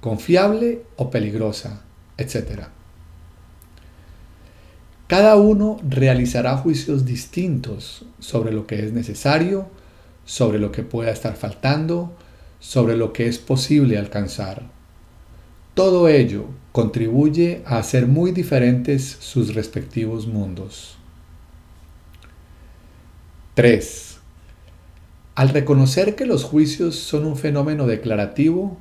confiable 0.00 0.80
o 0.96 1.10
peligrosa, 1.10 1.82
etc. 2.18 2.66
Cada 5.06 5.36
uno 5.36 5.78
realizará 5.88 6.58
juicios 6.58 7.06
distintos 7.06 8.04
sobre 8.18 8.52
lo 8.52 8.66
que 8.66 8.84
es 8.84 8.92
necesario, 8.92 9.68
sobre 10.26 10.58
lo 10.58 10.70
que 10.70 10.82
pueda 10.82 11.10
estar 11.10 11.34
faltando, 11.36 12.12
sobre 12.60 12.96
lo 12.96 13.14
que 13.14 13.26
es 13.26 13.38
posible 13.38 13.96
alcanzar. 13.96 14.64
Todo 15.72 16.08
ello 16.08 16.44
contribuye 16.72 17.62
a 17.64 17.78
hacer 17.78 18.06
muy 18.06 18.32
diferentes 18.32 19.16
sus 19.20 19.54
respectivos 19.54 20.26
mundos. 20.26 20.98
3. 23.54 24.18
Al 25.36 25.48
reconocer 25.48 26.16
que 26.16 26.26
los 26.26 26.44
juicios 26.44 26.96
son 26.96 27.24
un 27.24 27.36
fenómeno 27.36 27.86
declarativo, 27.86 28.76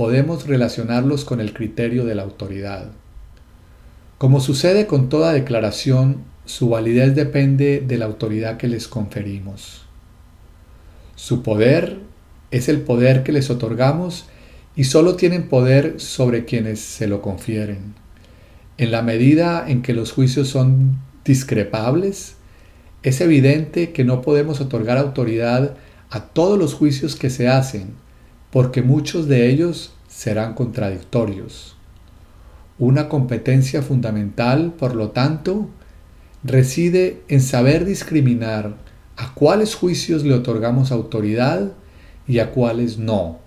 podemos 0.00 0.46
relacionarlos 0.46 1.26
con 1.26 1.42
el 1.42 1.52
criterio 1.52 2.06
de 2.06 2.14
la 2.14 2.22
autoridad. 2.22 2.86
Como 4.16 4.40
sucede 4.40 4.86
con 4.86 5.10
toda 5.10 5.34
declaración, 5.34 6.22
su 6.46 6.70
validez 6.70 7.14
depende 7.14 7.84
de 7.86 7.98
la 7.98 8.06
autoridad 8.06 8.56
que 8.56 8.66
les 8.66 8.88
conferimos. 8.88 9.82
Su 11.16 11.42
poder 11.42 11.98
es 12.50 12.70
el 12.70 12.80
poder 12.80 13.22
que 13.24 13.32
les 13.32 13.50
otorgamos 13.50 14.24
y 14.74 14.84
solo 14.84 15.16
tienen 15.16 15.50
poder 15.50 16.00
sobre 16.00 16.46
quienes 16.46 16.80
se 16.80 17.06
lo 17.06 17.20
confieren. 17.20 17.92
En 18.78 18.92
la 18.92 19.02
medida 19.02 19.66
en 19.68 19.82
que 19.82 19.92
los 19.92 20.12
juicios 20.12 20.48
son 20.48 20.96
discrepables, 21.26 22.36
es 23.02 23.20
evidente 23.20 23.92
que 23.92 24.04
no 24.04 24.22
podemos 24.22 24.62
otorgar 24.62 24.96
autoridad 24.96 25.76
a 26.08 26.24
todos 26.24 26.58
los 26.58 26.72
juicios 26.72 27.16
que 27.16 27.28
se 27.28 27.48
hacen, 27.48 27.88
porque 28.50 28.82
muchos 28.82 29.28
de 29.28 29.50
ellos 29.50 29.92
serán 30.08 30.54
contradictorios. 30.54 31.76
Una 32.78 33.08
competencia 33.08 33.82
fundamental, 33.82 34.72
por 34.78 34.94
lo 34.94 35.10
tanto, 35.10 35.68
reside 36.42 37.22
en 37.28 37.40
saber 37.40 37.84
discriminar 37.84 38.76
a 39.16 39.34
cuáles 39.34 39.74
juicios 39.74 40.24
le 40.24 40.34
otorgamos 40.34 40.90
autoridad 40.90 41.72
y 42.26 42.38
a 42.38 42.52
cuáles 42.52 42.98
no 42.98 43.38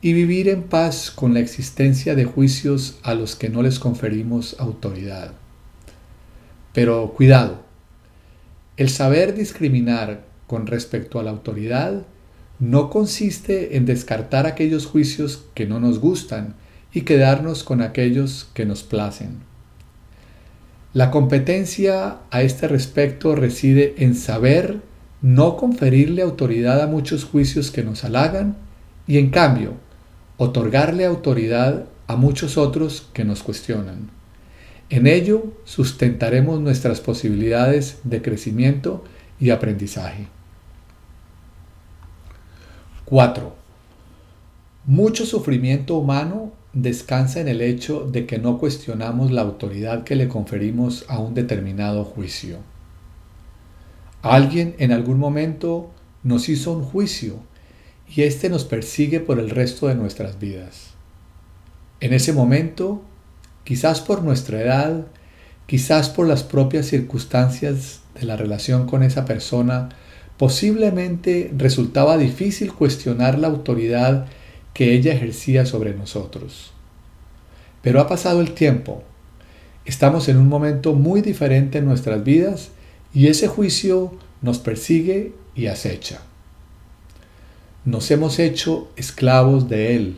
y 0.00 0.12
vivir 0.12 0.48
en 0.48 0.62
paz 0.62 1.10
con 1.10 1.34
la 1.34 1.40
existencia 1.40 2.14
de 2.14 2.24
juicios 2.24 2.98
a 3.02 3.14
los 3.14 3.34
que 3.34 3.48
no 3.48 3.62
les 3.62 3.78
conferimos 3.78 4.56
autoridad. 4.60 5.32
Pero 6.72 7.12
cuidado, 7.16 7.62
el 8.76 8.90
saber 8.90 9.34
discriminar 9.34 10.24
con 10.46 10.66
respecto 10.66 11.18
a 11.18 11.24
la 11.24 11.30
autoridad 11.30 12.04
no 12.58 12.90
consiste 12.90 13.76
en 13.76 13.86
descartar 13.86 14.46
aquellos 14.46 14.86
juicios 14.86 15.44
que 15.54 15.66
no 15.66 15.80
nos 15.80 16.00
gustan 16.00 16.54
y 16.92 17.02
quedarnos 17.02 17.62
con 17.64 17.82
aquellos 17.82 18.48
que 18.54 18.64
nos 18.64 18.82
placen. 18.82 19.38
La 20.92 21.10
competencia 21.10 22.18
a 22.30 22.42
este 22.42 22.66
respecto 22.66 23.34
reside 23.36 23.94
en 23.98 24.14
saber 24.14 24.80
no 25.20 25.56
conferirle 25.56 26.22
autoridad 26.22 26.80
a 26.80 26.86
muchos 26.86 27.24
juicios 27.24 27.70
que 27.70 27.84
nos 27.84 28.04
halagan 28.04 28.56
y 29.06 29.18
en 29.18 29.30
cambio 29.30 29.74
otorgarle 30.36 31.04
autoridad 31.04 31.86
a 32.06 32.16
muchos 32.16 32.56
otros 32.56 33.08
que 33.12 33.24
nos 33.24 33.42
cuestionan. 33.42 34.10
En 34.90 35.06
ello 35.06 35.52
sustentaremos 35.64 36.60
nuestras 36.60 37.00
posibilidades 37.00 37.98
de 38.04 38.22
crecimiento 38.22 39.04
y 39.38 39.50
aprendizaje. 39.50 40.37
4. 43.08 43.54
Mucho 44.84 45.24
sufrimiento 45.24 45.96
humano 45.96 46.52
descansa 46.74 47.40
en 47.40 47.48
el 47.48 47.62
hecho 47.62 48.02
de 48.02 48.26
que 48.26 48.36
no 48.36 48.58
cuestionamos 48.58 49.30
la 49.30 49.40
autoridad 49.40 50.04
que 50.04 50.14
le 50.14 50.28
conferimos 50.28 51.06
a 51.08 51.18
un 51.18 51.32
determinado 51.32 52.04
juicio. 52.04 52.58
Alguien 54.20 54.74
en 54.78 54.92
algún 54.92 55.18
momento 55.18 55.90
nos 56.22 56.50
hizo 56.50 56.72
un 56.72 56.84
juicio 56.84 57.36
y 58.14 58.24
éste 58.24 58.50
nos 58.50 58.64
persigue 58.64 59.20
por 59.20 59.38
el 59.38 59.48
resto 59.48 59.88
de 59.88 59.94
nuestras 59.94 60.38
vidas. 60.38 60.88
En 62.00 62.12
ese 62.12 62.34
momento, 62.34 63.00
quizás 63.64 64.02
por 64.02 64.22
nuestra 64.22 64.60
edad, 64.60 65.06
quizás 65.64 66.10
por 66.10 66.26
las 66.28 66.42
propias 66.42 66.84
circunstancias 66.84 68.00
de 68.20 68.26
la 68.26 68.36
relación 68.36 68.86
con 68.86 69.02
esa 69.02 69.24
persona, 69.24 69.88
posiblemente 70.38 71.52
resultaba 71.56 72.16
difícil 72.16 72.72
cuestionar 72.72 73.38
la 73.38 73.48
autoridad 73.48 74.26
que 74.72 74.94
ella 74.94 75.12
ejercía 75.12 75.66
sobre 75.66 75.92
nosotros. 75.94 76.72
Pero 77.82 78.00
ha 78.00 78.08
pasado 78.08 78.40
el 78.40 78.52
tiempo, 78.52 79.02
estamos 79.84 80.28
en 80.28 80.36
un 80.36 80.48
momento 80.48 80.94
muy 80.94 81.20
diferente 81.20 81.78
en 81.78 81.86
nuestras 81.86 82.22
vidas 82.22 82.70
y 83.12 83.26
ese 83.26 83.48
juicio 83.48 84.14
nos 84.40 84.58
persigue 84.58 85.32
y 85.56 85.66
acecha. 85.66 86.20
Nos 87.84 88.10
hemos 88.10 88.38
hecho 88.38 88.90
esclavos 88.96 89.68
de 89.68 89.96
él. 89.96 90.16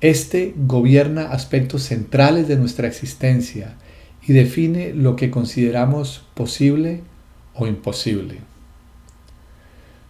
Este 0.00 0.54
gobierna 0.56 1.32
aspectos 1.32 1.82
centrales 1.82 2.46
de 2.46 2.56
nuestra 2.56 2.86
existencia 2.86 3.76
y 4.26 4.32
define 4.32 4.94
lo 4.94 5.16
que 5.16 5.30
consideramos 5.30 6.24
posible 6.34 7.02
o 7.60 7.66
imposible. 7.66 8.38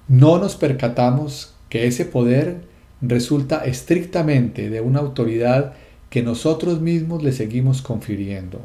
No 0.09 0.39
nos 0.39 0.57
percatamos 0.57 1.55
que 1.69 1.87
ese 1.87 2.05
poder 2.05 2.63
resulta 3.03 3.65
estrictamente 3.65 4.71
de 4.71 4.81
una 4.81 5.01
autoridad 5.01 5.75
que 6.11 6.23
nosotros 6.23 6.81
mismos 6.81 7.23
le 7.23 7.33
seguimos 7.33 7.83
confiriendo. 7.83 8.61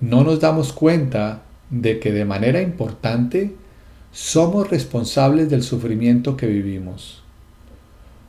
No 0.00 0.24
nos 0.24 0.40
damos 0.40 0.72
cuenta 0.72 1.42
de 1.70 2.00
que 2.00 2.12
de 2.12 2.24
manera 2.24 2.62
importante 2.62 3.54
somos 4.10 4.68
responsables 4.70 5.48
del 5.50 5.62
sufrimiento 5.62 6.36
que 6.36 6.46
vivimos. 6.46 7.22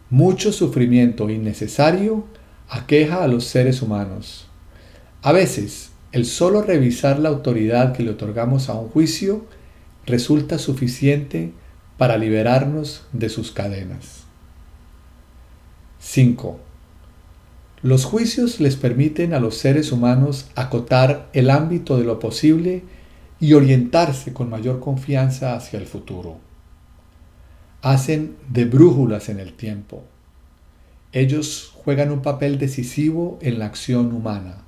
Mucho 0.10 0.52
sufrimiento 0.52 1.30
innecesario 1.30 2.26
aqueja 2.70 3.24
a 3.24 3.28
los 3.28 3.46
seres 3.46 3.82
humanos. 3.82 4.48
A 5.22 5.32
veces, 5.32 5.93
el 6.14 6.28
solo 6.28 6.62
revisar 6.62 7.18
la 7.18 7.30
autoridad 7.30 7.92
que 7.92 8.04
le 8.04 8.12
otorgamos 8.12 8.70
a 8.70 8.76
un 8.76 8.88
juicio 8.88 9.46
resulta 10.06 10.60
suficiente 10.60 11.54
para 11.98 12.18
liberarnos 12.18 13.06
de 13.14 13.30
sus 13.30 13.52
cadenas. 13.52 14.26
5. 16.00 16.60
Los 17.82 18.06
juicios 18.06 18.60
les 18.60 18.76
permiten 18.76 19.34
a 19.34 19.40
los 19.40 19.58
seres 19.58 19.92
humanos 19.92 20.46
acotar 20.56 21.30
el 21.34 21.50
ámbito 21.50 21.98
de 21.98 22.04
lo 22.04 22.20
posible 22.20 22.84
y 23.40 23.54
orientarse 23.54 24.34
con 24.34 24.52
mayor 24.52 24.80
confianza 24.80 25.56
hacia 25.56 25.80
el 25.80 25.88
futuro. 25.88 26.38
Hacen 27.82 28.38
de 28.50 28.66
brújulas 28.66 29.30
en 29.30 29.40
el 29.40 29.54
tiempo. 29.54 30.04
Ellos 31.12 31.74
juegan 31.74 32.12
un 32.12 32.22
papel 32.22 32.60
decisivo 32.60 33.40
en 33.42 33.58
la 33.58 33.66
acción 33.66 34.14
humana. 34.14 34.63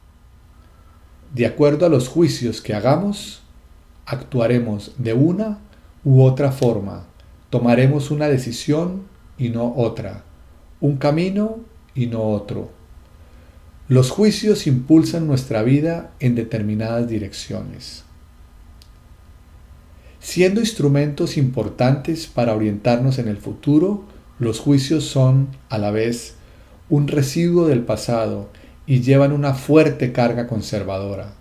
De 1.36 1.46
acuerdo 1.46 1.86
a 1.86 1.90
los 1.90 2.08
juicios 2.08 2.62
que 2.62 2.74
hagamos, 2.74 3.42
actuaremos 4.06 4.94
de 4.98 5.12
una 5.12 5.60
u 6.06 6.22
otra 6.22 6.54
forma, 6.54 7.08
tomaremos 7.50 8.10
una 8.10 8.30
decisión 8.30 9.02
y 9.38 9.50
no 9.50 9.74
otra, 9.76 10.24
un 10.80 10.96
camino 10.96 11.58
y 11.94 12.06
no 12.06 12.22
otro. 12.22 12.70
Los 13.90 14.12
juicios 14.12 14.66
impulsan 14.66 15.28
nuestra 15.28 15.62
vida 15.62 16.12
en 16.22 16.36
determinadas 16.36 17.10
direcciones. 17.10 18.06
Siendo 20.22 20.62
instrumentos 20.62 21.36
importantes 21.36 22.28
para 22.28 22.56
orientarnos 22.56 23.20
en 23.20 23.28
el 23.28 23.36
futuro, 23.36 24.06
los 24.40 24.62
juicios 24.62 25.04
son, 25.04 25.50
a 25.68 25.80
la 25.80 25.92
vez, 25.92 26.36
un 26.88 27.10
residuo 27.10 27.68
del 27.68 27.82
pasado 27.82 28.48
y 28.88 29.02
llevan 29.02 29.32
una 29.32 29.54
fuerte 29.54 30.12
carga 30.12 30.48
conservadora. 30.48 31.34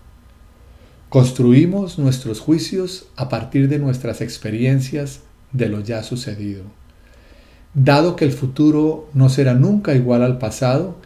Construimos 1.09 1.99
nuestros 1.99 2.41
juicios 2.41 3.07
a 3.17 3.29
partir 3.29 3.69
de 3.69 3.79
nuestras 3.79 4.21
experiencias 4.21 5.21
de 5.53 5.69
lo 5.69 5.81
ya 5.81 6.03
sucedido. 6.03 6.65
Dado 7.75 8.17
que 8.17 8.25
el 8.25 8.33
futuro 8.33 9.09
no 9.15 9.29
será 9.29 9.55
nunca 9.55 9.95
igual 9.95 10.23
al 10.23 10.39
pasado, 10.39 10.97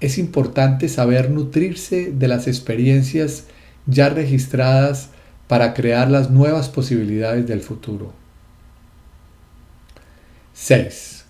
es 0.00 0.18
importante 0.18 0.88
saber 0.88 1.30
nutrirse 1.30 2.12
de 2.12 2.28
las 2.28 2.46
experiencias 2.46 3.44
ya 3.86 4.08
registradas 4.08 5.10
para 5.46 5.74
crear 5.74 6.10
las 6.10 6.30
nuevas 6.30 6.68
posibilidades 6.68 7.46
del 7.46 7.60
futuro. 7.60 8.12
6. 10.54 11.24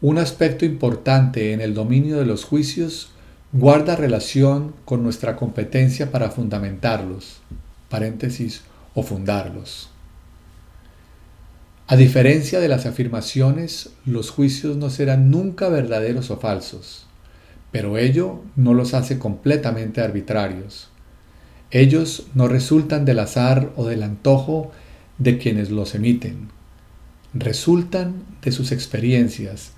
Un 0.00 0.18
aspecto 0.18 0.64
importante 0.64 1.52
en 1.52 1.60
el 1.60 1.72
dominio 1.72 2.18
de 2.18 2.26
los 2.26 2.44
juicios 2.44 3.13
guarda 3.54 3.94
relación 3.94 4.74
con 4.84 5.04
nuestra 5.04 5.36
competencia 5.36 6.10
para 6.10 6.30
fundamentarlos, 6.30 7.36
paréntesis, 7.88 8.62
o 8.94 9.04
fundarlos. 9.04 9.90
A 11.86 11.94
diferencia 11.94 12.58
de 12.58 12.66
las 12.66 12.84
afirmaciones, 12.84 13.90
los 14.06 14.30
juicios 14.30 14.76
no 14.76 14.90
serán 14.90 15.30
nunca 15.30 15.68
verdaderos 15.68 16.32
o 16.32 16.38
falsos, 16.38 17.06
pero 17.70 17.96
ello 17.96 18.42
no 18.56 18.74
los 18.74 18.92
hace 18.92 19.20
completamente 19.20 20.00
arbitrarios. 20.00 20.88
Ellos 21.70 22.26
no 22.34 22.48
resultan 22.48 23.04
del 23.04 23.20
azar 23.20 23.72
o 23.76 23.86
del 23.86 24.02
antojo 24.02 24.72
de 25.18 25.38
quienes 25.38 25.70
los 25.70 25.94
emiten, 25.94 26.48
resultan 27.34 28.24
de 28.42 28.50
sus 28.50 28.72
experiencias 28.72 29.72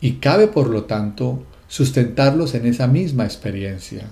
y 0.00 0.14
cabe 0.14 0.48
por 0.48 0.68
lo 0.68 0.84
tanto 0.84 1.44
sustentarlos 1.72 2.54
en 2.54 2.66
esa 2.66 2.86
misma 2.86 3.24
experiencia. 3.24 4.10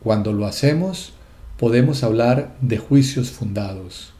Cuando 0.00 0.32
lo 0.32 0.46
hacemos, 0.46 1.12
podemos 1.56 2.02
hablar 2.02 2.56
de 2.60 2.76
juicios 2.78 3.30
fundados. 3.30 4.12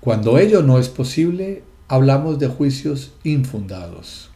Cuando 0.00 0.38
ello 0.38 0.62
no 0.62 0.78
es 0.78 0.88
posible, 0.88 1.62
hablamos 1.86 2.38
de 2.38 2.48
juicios 2.48 3.12
infundados. 3.24 4.30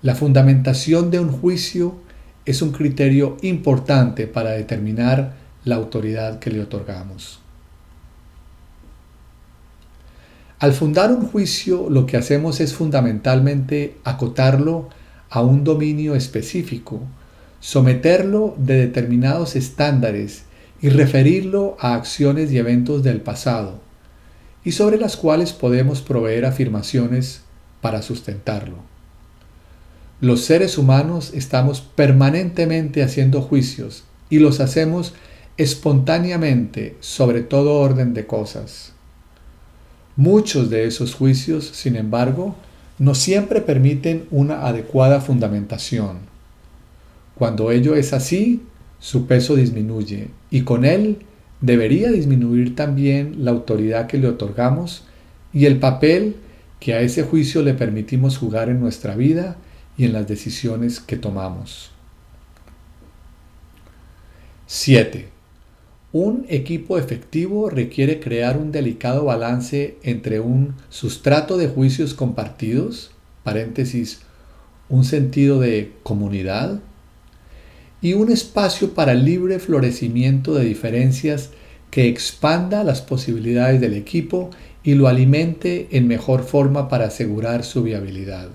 La 0.00 0.14
fundamentación 0.14 1.10
de 1.10 1.18
un 1.18 1.32
juicio 1.32 1.96
es 2.44 2.62
un 2.62 2.70
criterio 2.70 3.36
importante 3.42 4.28
para 4.28 4.50
determinar 4.52 5.34
la 5.64 5.74
autoridad 5.74 6.38
que 6.38 6.52
le 6.52 6.60
otorgamos. 6.60 7.40
Al 10.60 10.72
fundar 10.72 11.10
un 11.10 11.26
juicio, 11.26 11.90
lo 11.90 12.06
que 12.06 12.16
hacemos 12.16 12.60
es 12.60 12.74
fundamentalmente 12.74 13.96
acotarlo 14.04 14.88
a 15.30 15.40
un 15.40 15.64
dominio 15.64 16.14
específico, 16.14 17.00
someterlo 17.60 18.54
de 18.58 18.76
determinados 18.76 19.56
estándares 19.56 20.44
y 20.80 20.88
referirlo 20.88 21.76
a 21.80 21.94
acciones 21.94 22.52
y 22.52 22.58
eventos 22.58 23.02
del 23.02 23.20
pasado, 23.20 23.80
y 24.64 24.72
sobre 24.72 24.98
las 24.98 25.16
cuales 25.16 25.52
podemos 25.52 26.00
proveer 26.00 26.44
afirmaciones 26.44 27.42
para 27.80 28.02
sustentarlo. 28.02 28.76
Los 30.20 30.44
seres 30.44 30.78
humanos 30.78 31.32
estamos 31.34 31.80
permanentemente 31.80 33.02
haciendo 33.02 33.42
juicios 33.42 34.04
y 34.30 34.38
los 34.38 34.60
hacemos 34.60 35.14
espontáneamente 35.56 36.96
sobre 37.00 37.42
todo 37.42 37.74
orden 37.80 38.14
de 38.14 38.26
cosas. 38.26 38.92
Muchos 40.16 40.70
de 40.70 40.86
esos 40.86 41.14
juicios, 41.14 41.66
sin 41.66 41.96
embargo, 41.96 42.56
no 42.98 43.14
siempre 43.14 43.60
permiten 43.60 44.26
una 44.30 44.66
adecuada 44.66 45.20
fundamentación. 45.20 46.18
Cuando 47.34 47.70
ello 47.70 47.94
es 47.94 48.12
así, 48.12 48.62
su 48.98 49.26
peso 49.26 49.56
disminuye 49.56 50.28
y 50.50 50.62
con 50.62 50.84
él 50.84 51.18
debería 51.60 52.10
disminuir 52.10 52.74
también 52.74 53.44
la 53.44 53.50
autoridad 53.50 54.06
que 54.06 54.18
le 54.18 54.28
otorgamos 54.28 55.04
y 55.52 55.66
el 55.66 55.78
papel 55.78 56.36
que 56.80 56.94
a 56.94 57.00
ese 57.00 57.22
juicio 57.22 57.62
le 57.62 57.74
permitimos 57.74 58.38
jugar 58.38 58.68
en 58.68 58.80
nuestra 58.80 59.16
vida 59.16 59.56
y 59.96 60.04
en 60.04 60.12
las 60.12 60.28
decisiones 60.28 61.00
que 61.00 61.16
tomamos. 61.16 61.90
7. 64.66 65.35
Un 66.18 66.46
equipo 66.48 66.96
efectivo 66.96 67.68
requiere 67.68 68.20
crear 68.20 68.56
un 68.56 68.72
delicado 68.72 69.26
balance 69.26 69.98
entre 70.02 70.40
un 70.40 70.74
sustrato 70.88 71.58
de 71.58 71.68
juicios 71.68 72.14
compartidos, 72.14 73.10
paréntesis, 73.44 74.20
un 74.88 75.04
sentido 75.04 75.60
de 75.60 75.92
comunidad, 76.02 76.80
y 78.00 78.14
un 78.14 78.32
espacio 78.32 78.94
para 78.94 79.12
el 79.12 79.26
libre 79.26 79.58
florecimiento 79.58 80.54
de 80.54 80.64
diferencias 80.64 81.50
que 81.90 82.08
expanda 82.08 82.82
las 82.82 83.02
posibilidades 83.02 83.78
del 83.82 83.92
equipo 83.92 84.48
y 84.82 84.94
lo 84.94 85.08
alimente 85.08 85.86
en 85.90 86.08
mejor 86.08 86.44
forma 86.44 86.88
para 86.88 87.08
asegurar 87.08 87.62
su 87.62 87.82
viabilidad. 87.82 88.48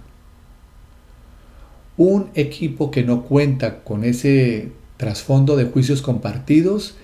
Un 1.95 2.31
equipo 2.33 2.89
que 2.89 3.03
no 3.03 3.21
cuenta 3.21 3.83
con 3.83 4.03
ese 4.03 4.71
trasfondo 4.97 5.55
de 5.55 5.65
juicios 5.65 6.01
compartidos 6.01 6.95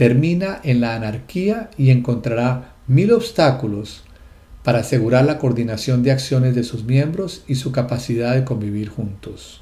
termina 0.00 0.60
en 0.64 0.80
la 0.80 0.94
anarquía 0.94 1.68
y 1.76 1.90
encontrará 1.90 2.72
mil 2.86 3.12
obstáculos 3.12 4.02
para 4.64 4.78
asegurar 4.78 5.26
la 5.26 5.36
coordinación 5.36 6.02
de 6.02 6.10
acciones 6.10 6.54
de 6.54 6.64
sus 6.64 6.84
miembros 6.84 7.44
y 7.46 7.56
su 7.56 7.70
capacidad 7.70 8.34
de 8.34 8.46
convivir 8.46 8.88
juntos. 8.88 9.60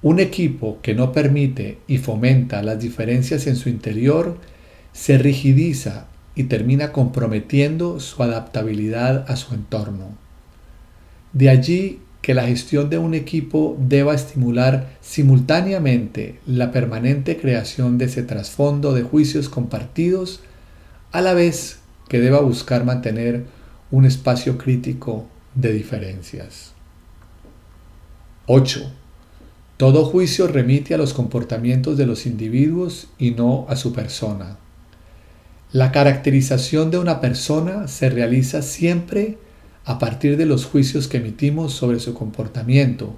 Un 0.00 0.18
equipo 0.18 0.78
que 0.80 0.94
no 0.94 1.12
permite 1.12 1.76
y 1.86 1.98
fomenta 1.98 2.62
las 2.62 2.80
diferencias 2.80 3.46
en 3.46 3.56
su 3.56 3.68
interior 3.68 4.38
se 4.94 5.18
rigidiza 5.18 6.06
y 6.34 6.44
termina 6.44 6.90
comprometiendo 6.90 8.00
su 8.00 8.22
adaptabilidad 8.22 9.30
a 9.30 9.36
su 9.36 9.52
entorno. 9.52 10.16
De 11.34 11.50
allí 11.50 11.98
que 12.22 12.34
la 12.34 12.46
gestión 12.46 12.90
de 12.90 12.98
un 12.98 13.14
equipo 13.14 13.76
deba 13.78 14.14
estimular 14.14 14.96
simultáneamente 15.00 16.40
la 16.46 16.72
permanente 16.72 17.36
creación 17.38 17.96
de 17.96 18.06
ese 18.06 18.22
trasfondo 18.22 18.92
de 18.92 19.02
juicios 19.02 19.48
compartidos, 19.48 20.40
a 21.12 21.20
la 21.20 21.34
vez 21.34 21.78
que 22.08 22.20
deba 22.20 22.40
buscar 22.40 22.84
mantener 22.84 23.44
un 23.90 24.04
espacio 24.04 24.58
crítico 24.58 25.26
de 25.54 25.72
diferencias. 25.72 26.72
8. 28.46 28.92
Todo 29.76 30.04
juicio 30.04 30.48
remite 30.48 30.94
a 30.94 30.98
los 30.98 31.14
comportamientos 31.14 31.96
de 31.96 32.06
los 32.06 32.26
individuos 32.26 33.08
y 33.18 33.30
no 33.30 33.66
a 33.68 33.76
su 33.76 33.92
persona. 33.92 34.58
La 35.70 35.92
caracterización 35.92 36.90
de 36.90 36.98
una 36.98 37.20
persona 37.20 37.88
se 37.88 38.08
realiza 38.08 38.62
siempre 38.62 39.38
a 39.88 39.98
partir 39.98 40.36
de 40.36 40.44
los 40.44 40.66
juicios 40.66 41.08
que 41.08 41.16
emitimos 41.16 41.72
sobre 41.72 41.98
su 41.98 42.12
comportamiento, 42.12 43.16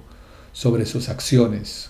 sobre 0.53 0.85
sus 0.85 1.09
acciones. 1.09 1.89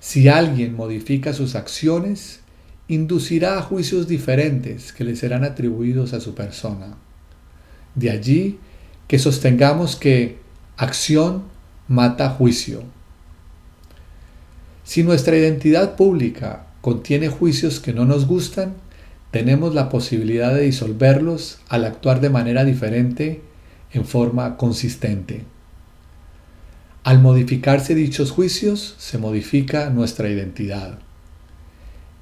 Si 0.00 0.26
alguien 0.26 0.74
modifica 0.74 1.32
sus 1.32 1.54
acciones, 1.54 2.40
inducirá 2.88 3.56
a 3.56 3.62
juicios 3.62 4.08
diferentes 4.08 4.92
que 4.92 5.04
le 5.04 5.14
serán 5.14 5.44
atribuidos 5.44 6.12
a 6.12 6.20
su 6.20 6.34
persona. 6.34 6.96
De 7.94 8.10
allí 8.10 8.58
que 9.06 9.20
sostengamos 9.20 9.94
que 9.94 10.38
acción 10.76 11.44
mata 11.86 12.30
juicio. 12.30 12.82
Si 14.82 15.04
nuestra 15.04 15.36
identidad 15.36 15.94
pública 15.94 16.66
contiene 16.80 17.28
juicios 17.28 17.78
que 17.78 17.92
no 17.92 18.06
nos 18.06 18.26
gustan, 18.26 18.74
tenemos 19.30 19.72
la 19.72 19.88
posibilidad 19.88 20.52
de 20.52 20.62
disolverlos 20.62 21.60
al 21.68 21.84
actuar 21.84 22.20
de 22.20 22.28
manera 22.28 22.64
diferente 22.64 23.51
en 23.92 24.04
forma 24.04 24.56
consistente. 24.56 25.44
Al 27.04 27.20
modificarse 27.20 27.94
dichos 27.94 28.30
juicios, 28.30 28.94
se 28.98 29.18
modifica 29.18 29.90
nuestra 29.90 30.28
identidad. 30.28 30.98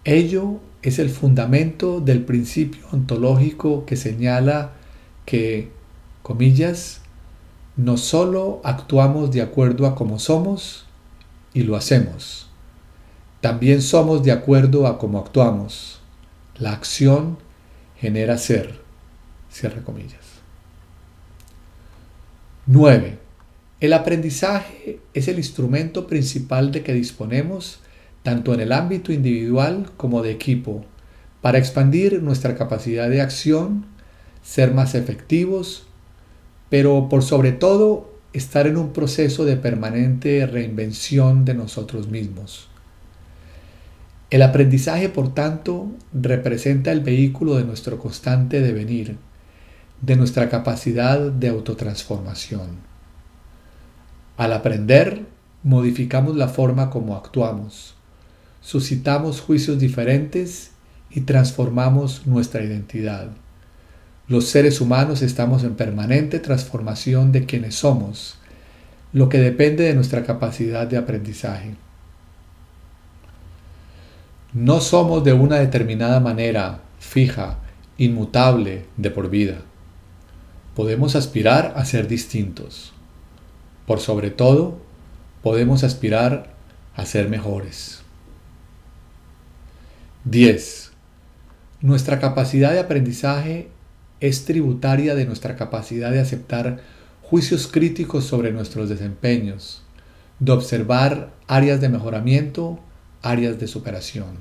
Ello 0.05 0.61
es 0.83 0.99
el 0.99 1.11
fundamento 1.11 2.01
del 2.01 2.25
principio 2.25 2.87
ontológico 2.91 3.85
que 3.85 3.97
señala 3.97 4.73
que, 5.27 5.71
comillas, 6.23 7.03
no 7.77 7.97
solo 7.97 8.61
actuamos 8.65 9.31
de 9.31 9.43
acuerdo 9.43 9.87
a 9.87 9.95
cómo 9.95 10.19
somos 10.19 10.87
y 11.53 11.63
lo 11.63 11.77
hacemos, 11.77 12.49
también 13.41 13.81
somos 13.81 14.23
de 14.23 14.33
acuerdo 14.33 14.87
a 14.87 14.99
cómo 14.99 15.19
actuamos 15.19 16.01
la 16.61 16.73
acción 16.73 17.39
genera 17.97 18.37
ser. 18.37 18.81
Cierra 19.51 19.83
comillas. 19.83 20.30
9. 22.67 23.19
El 23.81 23.93
aprendizaje 23.95 25.01
es 25.15 25.29
el 25.29 25.39
instrumento 25.39 26.07
principal 26.07 26.71
de 26.73 26.83
que 26.83 26.93
disponemos 26.93 27.81
tanto 28.23 28.53
en 28.53 28.61
el 28.61 28.73
ámbito 28.73 29.13
individual 29.13 29.91
como 29.97 30.23
de 30.23 30.31
equipo 30.31 30.85
para 31.41 31.57
expandir 31.57 32.23
nuestra 32.23 32.57
capacidad 32.57 33.09
de 33.09 33.23
acción, 33.23 33.87
ser 34.43 34.75
más 34.75 34.95
efectivos, 34.95 35.87
pero 36.69 37.09
por 37.09 37.23
sobre 37.23 37.53
todo 37.53 38.13
estar 38.35 38.67
en 38.67 38.77
un 38.77 38.93
proceso 38.93 39.47
de 39.47 39.57
permanente 39.57 40.47
reinvención 40.47 41.47
de 41.47 41.55
nosotros 41.55 42.09
mismos. 42.09 42.69
El 44.29 44.43
aprendizaje, 44.43 45.09
por 45.09 45.35
tanto, 45.35 45.91
representa 46.13 46.93
el 46.93 47.01
vehículo 47.01 47.57
de 47.57 47.65
nuestro 47.65 47.99
constante 47.99 48.61
devenir, 48.61 49.17
de 50.01 50.17
nuestra 50.17 50.49
capacidad 50.49 51.19
de 51.19 51.49
autotransformación. 51.49 52.91
Al 54.37 54.53
aprender, 54.53 55.27
modificamos 55.63 56.37
la 56.37 56.49
forma 56.49 56.89
como 56.89 57.17
actuamos, 57.17 57.95
suscitamos 58.61 59.41
juicios 59.41 59.79
diferentes 59.79 60.71
y 61.11 61.23
transformamos 61.23 62.27
nuestra 62.27 62.63
identidad. 62.63 63.29
Los 64.29 64.47
seres 64.47 64.81
humanos 64.81 65.23
estamos 65.23 65.65
en 65.65 65.75
permanente 65.75 66.39
transformación 66.39 67.33
de 67.33 67.47
quienes 67.47 67.75
somos, 67.75 68.37
lo 69.13 69.29
que 69.29 69.39
depende 69.39 69.85
de 69.85 69.95
nuestra 69.95 70.25
capacidad 70.25 70.87
de 70.87 70.97
aprendizaje. 70.97 71.75
No 74.53 74.81
somos 74.81 75.25
de 75.25 75.33
una 75.33 75.57
determinada 75.57 76.21
manera, 76.21 76.81
fija, 76.99 77.59
inmutable, 77.99 78.87
de 78.97 79.11
por 79.11 79.29
vida. 79.31 79.63
Podemos 80.81 81.15
aspirar 81.15 81.75
a 81.77 81.85
ser 81.85 82.09
distintos. 82.09 82.95
Por 83.87 84.01
sobre 84.01 84.31
todo, 84.31 84.81
podemos 85.43 85.85
aspirar 85.85 86.55
a 86.97 87.05
ser 87.05 87.29
mejores. 87.29 88.01
10. 90.25 90.93
Nuestra 91.83 92.19
capacidad 92.19 92.73
de 92.73 92.79
aprendizaje 92.79 93.69
es 94.21 94.47
tributaria 94.47 95.15
de 95.15 95.27
nuestra 95.27 95.55
capacidad 95.55 96.11
de 96.11 96.21
aceptar 96.21 96.81
juicios 97.21 97.67
críticos 97.67 98.25
sobre 98.25 98.51
nuestros 98.51 98.89
desempeños, 98.89 99.83
de 100.39 100.53
observar 100.53 101.35
áreas 101.47 101.83
de 101.83 101.91
mejoramiento 101.91 102.81
áreas 103.21 103.61
de 103.61 103.69
superación. 103.69 104.39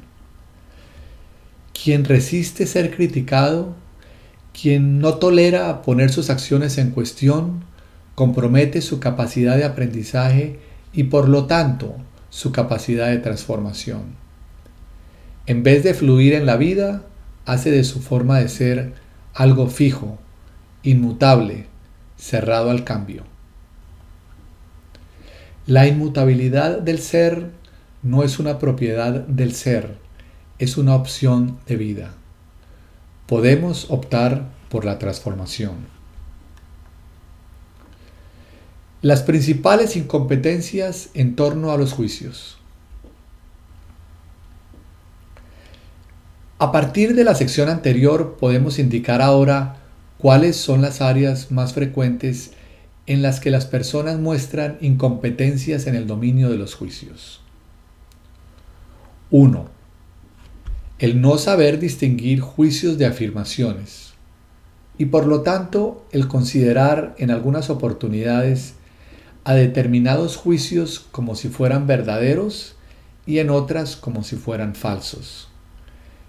Quien 1.74 2.06
resiste 2.06 2.66
ser 2.66 2.96
criticado, 2.96 3.76
quien 4.54 5.00
no 5.00 5.16
tolera 5.16 5.82
poner 5.82 6.12
sus 6.12 6.30
acciones 6.30 6.78
en 6.78 6.92
cuestión, 6.92 7.64
compromete 8.16 8.82
su 8.82 9.00
capacidad 9.00 9.56
de 9.58 9.66
aprendizaje 9.66 10.60
y 10.94 11.04
por 11.04 11.30
lo 11.30 11.46
tanto 11.46 11.96
su 12.30 12.52
capacidad 12.52 13.08
de 13.08 13.18
transformación. 13.18 14.18
En 15.46 15.64
vez 15.64 15.84
de 15.84 15.94
fluir 15.94 16.34
en 16.34 16.46
la 16.46 16.58
vida, 16.58 17.04
hace 17.46 17.72
de 17.72 17.84
su 17.84 18.02
forma 18.02 18.40
de 18.40 18.50
ser 18.50 18.94
algo 19.34 19.68
fijo, 19.68 20.20
inmutable, 20.84 21.66
cerrado 22.18 22.70
al 22.70 22.84
cambio. 22.84 23.24
La 25.66 25.88
inmutabilidad 25.88 26.80
del 26.80 27.00
ser 27.00 27.52
no 28.04 28.24
es 28.24 28.40
una 28.40 28.60
propiedad 28.60 29.12
del 29.28 29.54
ser, 29.54 29.98
es 30.58 30.78
una 30.78 30.96
opción 30.96 31.60
de 31.68 31.76
vida. 31.76 32.14
Podemos 33.30 33.86
optar 33.92 34.50
por 34.70 34.86
la 34.86 34.98
transformación. 34.98 35.86
Las 39.04 39.22
principales 39.22 39.96
incompetencias 39.96 41.12
en 41.14 41.36
torno 41.36 41.72
a 41.72 41.78
los 41.78 41.94
juicios. 41.94 42.58
A 46.58 46.72
partir 46.72 47.14
de 47.14 47.24
la 47.24 47.36
sección 47.36 47.70
anterior 47.70 48.38
podemos 48.40 48.80
indicar 48.80 49.22
ahora 49.22 49.78
cuáles 50.18 50.58
son 50.58 50.82
las 50.82 51.00
áreas 51.00 51.52
más 51.52 51.74
frecuentes 51.74 52.54
en 53.06 53.22
las 53.22 53.40
que 53.40 53.52
las 53.52 53.68
personas 53.68 54.18
muestran 54.18 54.80
incompetencias 54.82 55.86
en 55.86 55.94
el 55.94 56.08
dominio 56.08 56.50
de 56.50 56.58
los 56.58 56.74
juicios. 56.74 57.42
1. 59.30 59.79
El 61.00 61.22
no 61.22 61.38
saber 61.38 61.80
distinguir 61.80 62.42
juicios 62.42 62.98
de 62.98 63.06
afirmaciones 63.06 64.14
y 64.98 65.06
por 65.06 65.26
lo 65.26 65.44
tanto 65.44 66.06
el 66.12 66.28
considerar 66.28 67.16
en 67.18 67.32
algunas 67.32 67.70
oportunidades 67.70 68.74
a 69.46 69.54
determinados 69.54 70.36
juicios 70.36 71.00
como 71.12 71.36
si 71.36 71.48
fueran 71.48 71.88
verdaderos 71.88 72.76
y 73.26 73.40
en 73.40 73.50
otras 73.50 73.96
como 73.96 74.24
si 74.24 74.36
fueran 74.36 74.76
falsos. 74.76 75.48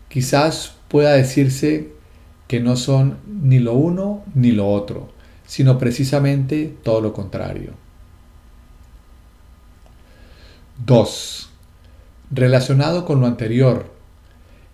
Quizás 0.09 0.75
pueda 0.87 1.15
decirse 1.15 1.93
que 2.47 2.61
no 2.61 2.77
son 2.77 3.19
ni 3.27 3.59
lo 3.59 3.75
uno 3.75 4.23
ni 4.35 4.53
lo 4.53 4.69
otro, 4.69 5.13
sino 5.47 5.79
precisamente 5.79 6.77
todo 6.85 7.01
lo 7.01 7.13
contrario. 7.13 7.73
2. 10.87 11.51
Relacionado 12.31 13.05
con 13.05 13.21
lo 13.21 13.27
anterior, 13.27 14.00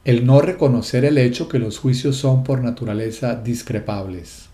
el 0.06 0.24
no 0.24 0.40
reconocer 0.40 1.04
el 1.04 1.18
hecho 1.18 1.48
que 1.48 1.58
los 1.58 1.78
juicios 1.78 2.14
son 2.14 2.44
por 2.44 2.62
naturaleza 2.62 3.34
discrepables. 3.34 4.46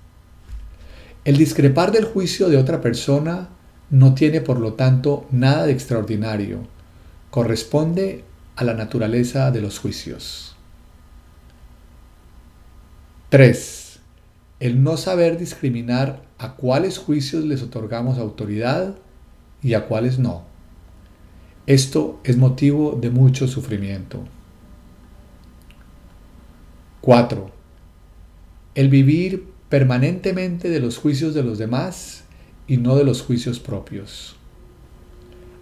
El 1.27 1.37
discrepar 1.37 1.93
del 1.93 2.07
juicio 2.07 2.49
de 2.49 2.57
otra 2.57 2.81
persona 2.81 3.51
no 3.91 4.15
tiene 4.15 4.41
por 4.41 4.59
lo 4.59 4.73
tanto 4.73 5.27
nada 5.31 5.67
de 5.67 5.73
extraordinario, 5.73 6.61
corresponde 7.31 8.25
a 8.57 8.65
la 8.65 8.73
naturaleza 8.73 9.51
de 9.51 9.61
los 9.61 9.79
juicios. 9.79 10.57
3. 13.29 13.99
El 14.59 14.83
no 14.83 14.97
saber 14.97 15.37
discriminar 15.37 16.23
a 16.39 16.55
cuáles 16.55 16.97
juicios 16.97 17.45
les 17.45 17.61
otorgamos 17.61 18.17
autoridad 18.17 18.95
y 19.63 19.75
a 19.75 19.85
cuáles 19.85 20.19
no. 20.19 20.45
Esto 21.67 22.21
es 22.25 22.39
motivo 22.39 22.99
de 22.99 23.11
mucho 23.11 23.47
sufrimiento. 23.47 24.25
4. 27.03 27.51
El 28.77 28.89
vivir 28.89 29.49
permanentemente 29.69 30.71
de 30.71 30.79
los 30.79 30.99
juicios 30.99 31.35
de 31.35 31.43
los 31.43 31.59
demás 31.59 32.23
y 32.69 32.77
no 32.77 32.95
de 32.95 33.03
los 33.03 33.23
juicios 33.23 33.59
propios. 33.59 34.37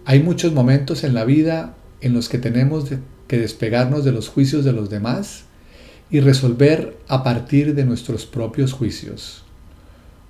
Hay 0.05 0.21
muchos 0.21 0.53
momentos 0.53 1.03
en 1.03 1.15
la 1.15 1.25
vida 1.25 1.73
en 1.99 2.13
los 2.13 2.29
que 2.29 2.37
tenemos 2.37 2.85
que 3.27 3.39
despegarnos 3.39 4.05
de 4.05 4.11
los 4.11 4.29
juicios 4.29 4.63
de 4.63 4.71
los 4.71 4.91
demás 4.91 5.45
y 6.11 6.19
resolver 6.19 6.95
a 7.07 7.23
partir 7.23 7.73
de 7.73 7.85
nuestros 7.85 8.27
propios 8.27 8.71
juicios. 8.71 9.43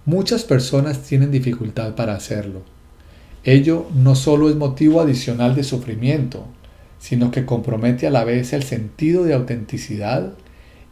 Muchas 0.05 0.45
personas 0.45 1.03
tienen 1.03 1.29
dificultad 1.29 1.93
para 1.95 2.15
hacerlo. 2.15 2.61
Ello 3.43 3.85
no 3.93 4.15
solo 4.15 4.49
es 4.49 4.55
motivo 4.55 5.01
adicional 5.01 5.55
de 5.55 5.65
sufrimiento, 5.65 6.45
sino 6.99 7.31
que 7.31 7.45
compromete 7.45 8.07
a 8.07 8.11
la 8.11 8.23
vez 8.23 8.53
el 8.53 8.63
sentido 8.63 9.25
de 9.25 9.33
autenticidad 9.33 10.35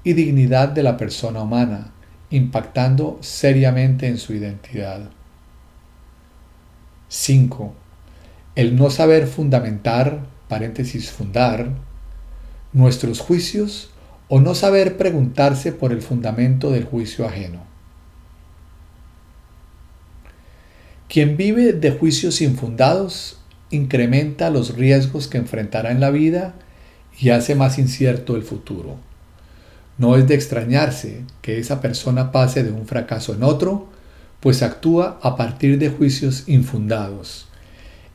y 0.09 0.13
dignidad 0.13 0.69
de 0.69 0.81
la 0.81 0.97
persona 0.97 1.43
humana, 1.43 1.91
impactando 2.31 3.19
seriamente 3.21 4.07
en 4.07 4.17
su 4.17 4.33
identidad. 4.33 5.11
5. 7.09 7.75
El 8.55 8.75
no 8.75 8.89
saber 8.89 9.27
fundamentar, 9.27 10.21
paréntesis 10.47 11.11
fundar, 11.11 11.73
nuestros 12.73 13.19
juicios 13.19 13.91
o 14.29 14.39
no 14.39 14.55
saber 14.55 14.97
preguntarse 14.97 15.73
por 15.73 15.91
el 15.91 16.01
fundamento 16.01 16.71
del 16.71 16.85
juicio 16.85 17.27
ajeno. 17.27 17.61
Quien 21.07 21.37
vive 21.37 21.73
de 21.73 21.91
juicios 21.91 22.41
infundados 22.41 23.41
incrementa 23.69 24.49
los 24.49 24.73
riesgos 24.73 25.27
que 25.27 25.37
enfrentará 25.37 25.91
en 25.91 25.99
la 25.99 26.09
vida 26.09 26.55
y 27.19 27.29
hace 27.29 27.53
más 27.53 27.77
incierto 27.77 28.35
el 28.35 28.41
futuro. 28.41 29.07
No 29.99 30.15
es 30.15 30.27
de 30.27 30.33
extrañarse 30.33 31.23
que 31.41 31.59
esa 31.59 31.81
persona 31.81 32.31
pase 32.31 32.63
de 32.63 32.71
un 32.71 32.87
fracaso 32.87 33.33
en 33.33 33.43
otro, 33.43 33.89
pues 34.39 34.63
actúa 34.63 35.19
a 35.21 35.35
partir 35.35 35.77
de 35.77 35.89
juicios 35.89 36.45
infundados. 36.47 37.47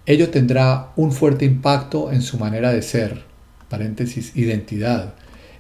Ello 0.07 0.31
tendrá 0.31 0.93
un 0.97 1.13
fuerte 1.13 1.45
impacto 1.45 2.11
en 2.11 2.23
su 2.23 2.39
manera 2.39 2.73
de 2.73 2.81
ser, 2.81 3.25
paréntesis, 3.69 4.35
identidad, 4.35 5.15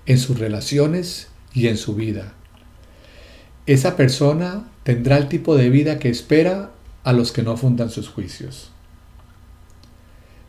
en 0.06 0.18
sus 0.18 0.38
relaciones 0.38 1.28
y 1.52 1.68
en 1.68 1.76
su 1.76 1.94
vida. 1.94 2.32
Esa 3.66 3.94
persona 3.94 4.64
tendrá 4.82 5.18
el 5.18 5.28
tipo 5.28 5.56
de 5.56 5.68
vida 5.68 5.98
que 5.98 6.08
espera 6.08 6.70
a 7.04 7.12
los 7.12 7.32
que 7.32 7.42
no 7.42 7.58
fundan 7.58 7.90
sus 7.90 8.08
juicios. 8.08 8.70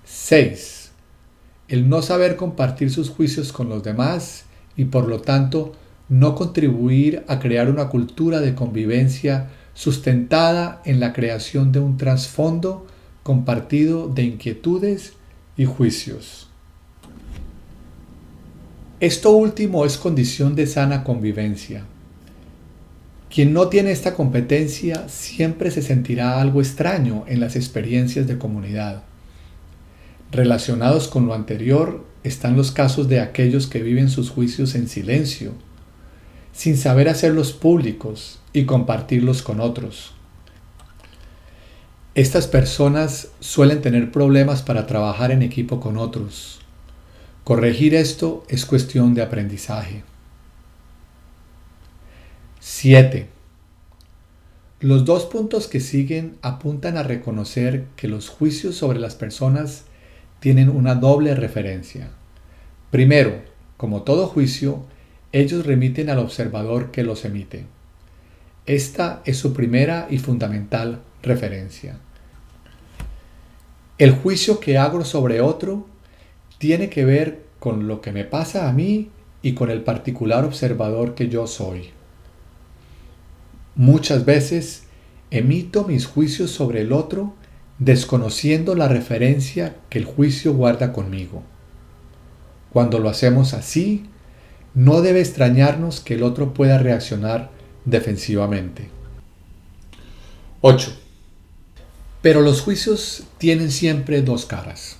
6. 0.05 0.91
El 1.67 1.89
no 1.89 2.01
saber 2.01 2.37
compartir 2.37 2.91
sus 2.91 3.09
juicios 3.09 3.51
con 3.51 3.67
los 3.67 3.83
demás 3.83 4.44
y 4.77 4.85
por 4.85 5.07
lo 5.07 5.21
tanto 5.21 5.73
no 6.09 6.35
contribuir 6.35 7.23
a 7.27 7.39
crear 7.39 7.69
una 7.69 7.89
cultura 7.89 8.39
de 8.39 8.55
convivencia 8.55 9.49
sustentada 9.73 10.81
en 10.85 10.99
la 10.99 11.13
creación 11.13 11.71
de 11.71 11.79
un 11.79 11.97
trasfondo 11.97 12.85
compartido 13.23 14.07
de 14.07 14.23
inquietudes 14.23 15.13
y 15.57 15.65
juicios. 15.65 16.47
Esto 18.99 19.31
último 19.31 19.85
es 19.85 19.97
condición 19.97 20.55
de 20.55 20.67
sana 20.67 21.03
convivencia. 21.03 21.85
Quien 23.29 23.51
no 23.51 23.67
tiene 23.67 23.91
esta 23.91 24.13
competencia 24.13 25.09
siempre 25.09 25.69
se 25.69 25.81
sentirá 25.81 26.39
algo 26.39 26.61
extraño 26.61 27.25
en 27.27 27.41
las 27.41 27.57
experiencias 27.57 28.27
de 28.27 28.37
comunidad. 28.37 29.03
Relacionados 30.31 31.09
con 31.09 31.25
lo 31.25 31.33
anterior 31.33 32.05
están 32.27 32.55
los 32.57 32.71
casos 32.71 33.07
de 33.07 33.19
aquellos 33.19 33.67
que 33.67 33.81
viven 33.81 34.09
sus 34.09 34.29
juicios 34.29 34.75
en 34.75 34.87
silencio, 34.87 35.53
sin 36.53 36.77
saber 36.77 37.09
hacerlos 37.09 37.53
públicos 37.53 38.39
y 38.53 38.65
compartirlos 38.65 39.41
con 39.41 39.59
otros. 39.59 40.13
Estas 42.13 42.47
personas 42.47 43.29
suelen 43.39 43.81
tener 43.81 44.11
problemas 44.11 44.61
para 44.61 44.87
trabajar 44.87 45.31
en 45.31 45.41
equipo 45.41 45.79
con 45.79 45.97
otros, 45.97 46.59
Corregir 47.45 47.93
esto 47.93 48.43
es 48.49 48.65
cuestión 48.65 49.13
de 49.13 49.21
aprendizaje. 49.21 50.01
7. 52.59 53.27
Los 54.79 55.05
dos 55.05 55.25
puntos 55.25 55.67
que 55.67 55.79
siguen 55.79 56.37
apuntan 56.41 56.97
a 56.97 57.03
reconocer 57.03 57.85
que 57.95 58.07
los 58.07 58.29
juicios 58.29 58.73
sobre 58.73 58.97
las 58.97 59.13
personas 59.13 59.83
tienen 60.39 60.69
una 60.69 60.95
doble 60.95 61.35
referencia. 61.35 62.09
Primero, 62.91 63.41
como 63.77 64.03
todo 64.03 64.27
juicio, 64.27 64.85
ellos 65.31 65.65
remiten 65.65 66.09
al 66.09 66.19
observador 66.19 66.91
que 66.91 67.03
los 67.03 67.25
emite. 67.25 67.65
Esta 68.65 69.21
es 69.25 69.37
su 69.37 69.53
primera 69.53 70.07
y 70.09 70.17
fundamental 70.17 71.01
referencia. 71.21 71.97
El 73.97 74.11
juicio 74.11 74.59
que 74.59 74.77
hago 74.77 75.05
sobre 75.05 75.41
otro 75.41 75.87
tiene 76.57 76.89
que 76.89 77.05
ver 77.05 77.45
con 77.59 77.87
lo 77.87 78.01
que 78.01 78.11
me 78.11 78.23
pasa 78.23 78.69
a 78.69 78.73
mí 78.73 79.09
y 79.41 79.53
con 79.53 79.69
el 79.69 79.83
particular 79.83 80.43
observador 80.43 81.15
que 81.15 81.29
yo 81.29 81.47
soy. 81.47 81.89
Muchas 83.75 84.25
veces 84.25 84.83
emito 85.31 85.83
mis 85.83 86.05
juicios 86.05 86.51
sobre 86.51 86.81
el 86.81 86.93
otro 86.93 87.35
desconociendo 87.79 88.75
la 88.75 88.87
referencia 88.87 89.75
que 89.89 89.99
el 89.99 90.05
juicio 90.05 90.53
guarda 90.53 90.93
conmigo. 90.93 91.43
Cuando 92.71 92.99
lo 92.99 93.09
hacemos 93.09 93.53
así, 93.53 94.05
no 94.73 95.01
debe 95.01 95.21
extrañarnos 95.21 96.01
que 96.01 96.15
el 96.15 96.23
otro 96.23 96.53
pueda 96.53 96.77
reaccionar 96.77 97.49
defensivamente. 97.85 98.89
8. 100.61 100.93
Pero 102.21 102.41
los 102.41 102.61
juicios 102.61 103.23
tienen 103.37 103.71
siempre 103.71 104.21
dos 104.21 104.45
caras. 104.45 104.97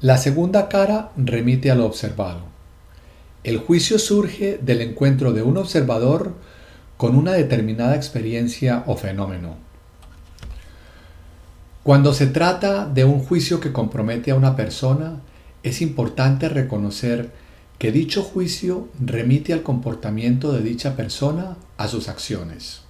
La 0.00 0.16
segunda 0.16 0.68
cara 0.68 1.10
remite 1.16 1.70
a 1.70 1.74
lo 1.74 1.84
observado. 1.84 2.42
El 3.44 3.58
juicio 3.58 3.98
surge 3.98 4.58
del 4.62 4.80
encuentro 4.80 5.32
de 5.32 5.42
un 5.42 5.56
observador 5.56 6.34
con 6.96 7.16
una 7.16 7.32
determinada 7.32 7.96
experiencia 7.96 8.84
o 8.86 8.96
fenómeno. 8.96 9.56
Cuando 11.82 12.14
se 12.14 12.26
trata 12.26 12.86
de 12.86 13.04
un 13.04 13.20
juicio 13.20 13.60
que 13.60 13.72
compromete 13.72 14.30
a 14.30 14.36
una 14.36 14.54
persona, 14.54 15.20
es 15.62 15.82
importante 15.82 16.48
reconocer 16.48 17.32
que 17.78 17.90
dicho 17.90 18.22
juicio 18.22 18.88
remite 19.00 19.52
al 19.52 19.62
comportamiento 19.62 20.52
de 20.52 20.62
dicha 20.62 20.94
persona, 20.94 21.56
a 21.76 21.88
sus 21.88 22.08
acciones. 22.08 22.82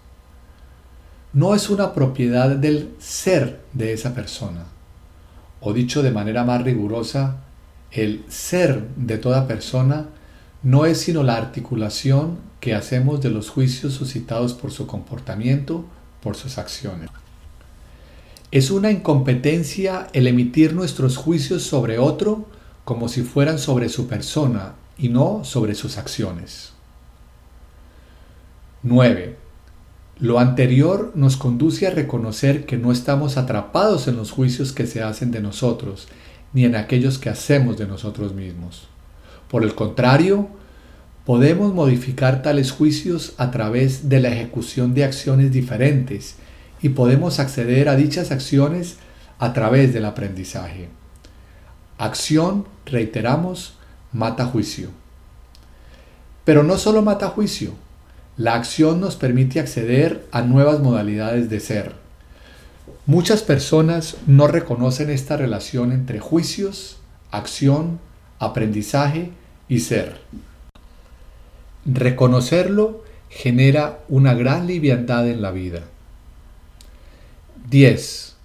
No 1.33 1.55
es 1.55 1.70
una 1.70 1.94
propiedad 1.94 2.50
del 2.50 2.94
ser 2.98 3.62
de 3.72 3.94
esa 3.94 4.14
persona 4.14 4.66
o 5.62 5.72
dicho 5.72 6.02
de 6.02 6.11
manera 6.11 6.44
más 6.44 6.62
rigurosa, 6.62 7.37
el 7.92 8.24
ser 8.28 8.88
de 8.96 9.16
toda 9.16 9.46
persona 9.46 10.09
no 10.62 10.87
es 10.87 10.98
sino 11.00 11.22
la 11.22 11.37
articulación 11.37 12.38
que 12.61 12.74
hacemos 12.74 13.20
de 13.20 13.31
los 13.31 13.48
juicios 13.48 13.94
suscitados 13.94 14.55
por 14.55 14.72
su 14.72 14.87
comportamiento, 14.87 15.85
por 16.20 16.37
sus 16.37 16.59
acciones. 16.59 17.11
Es 18.52 18.70
una 18.70 18.90
incompetencia 18.90 20.08
el 20.12 20.26
emitir 20.26 20.74
nuestros 20.74 21.16
juicios 21.16 21.62
sobre 21.62 21.98
otro 21.98 22.44
como 22.84 23.08
si 23.08 23.22
fueran 23.22 23.58
sobre 23.58 23.88
su 23.88 24.08
persona 24.08 24.74
y 24.98 25.08
no 25.08 25.42
sobre 25.42 25.74
sus 25.74 25.96
acciones. 25.96 26.74
9. 28.82 29.36
Lo 30.18 30.38
anterior 30.38 31.12
nos 31.14 31.38
conduce 31.38 31.86
a 31.86 31.92
reconocer 31.92 32.66
que 32.66 32.76
no 32.76 32.92
estamos 32.92 33.38
atrapados 33.38 34.06
en 34.06 34.16
los 34.16 34.30
juicios 34.30 34.72
que 34.72 34.86
se 34.86 35.02
hacen 35.02 35.30
de 35.30 35.40
nosotros, 35.40 36.08
ni 36.52 36.66
en 36.66 36.76
aquellos 36.76 37.18
que 37.18 37.30
hacemos 37.30 37.78
de 37.78 37.86
nosotros 37.86 38.34
mismos. 38.34 38.86
Por 39.48 39.62
el 39.62 39.74
contrario, 39.74 40.48
podemos 41.24 41.72
modificar 41.72 42.42
tales 42.42 42.70
juicios 42.70 43.32
a 43.38 43.50
través 43.50 44.10
de 44.10 44.20
la 44.20 44.28
ejecución 44.28 44.92
de 44.92 45.04
acciones 45.04 45.52
diferentes 45.52 46.36
y 46.83 46.90
podemos 46.90 47.38
acceder 47.38 47.88
a 47.88 47.97
dichas 47.97 48.31
acciones 48.31 48.97
a 49.38 49.53
través 49.53 49.95
del 49.95 50.05
aprendizaje. 50.05 50.88
Acción, 51.97 52.66
reiteramos, 52.85 53.75
mata 54.12 54.47
juicio. 54.47 54.90
Pero 56.45 56.64
no 56.64 56.77
solo 56.77 57.03
mata 57.03 57.29
juicio, 57.29 57.73
la 58.37 58.55
acción 58.55 59.01
nos 59.01 59.16
permite 59.16 59.61
acceder 59.61 60.27
a 60.33 60.42
nuevas 60.42 60.81
modalidades 60.81 61.49
de 61.49 61.61
ser. 61.61 61.95
Muchas 63.07 63.42
personas 63.42 64.16
no 64.27 64.49
reconocen 64.49 65.11
esta 65.11 65.37
relación 65.37 65.92
entre 65.92 66.18
juicios, 66.18 66.99
acción, 67.31 68.01
aprendizaje 68.38 69.31
y 69.68 69.81
ser. 69.81 70.21
Reconocerlo 71.85 73.05
genera 73.29 74.01
una 74.09 74.35
gran 74.35 74.66
liviandad 74.66 75.29
en 75.29 75.42
la 75.42 75.51
vida. 75.51 75.83
10. 77.70 78.37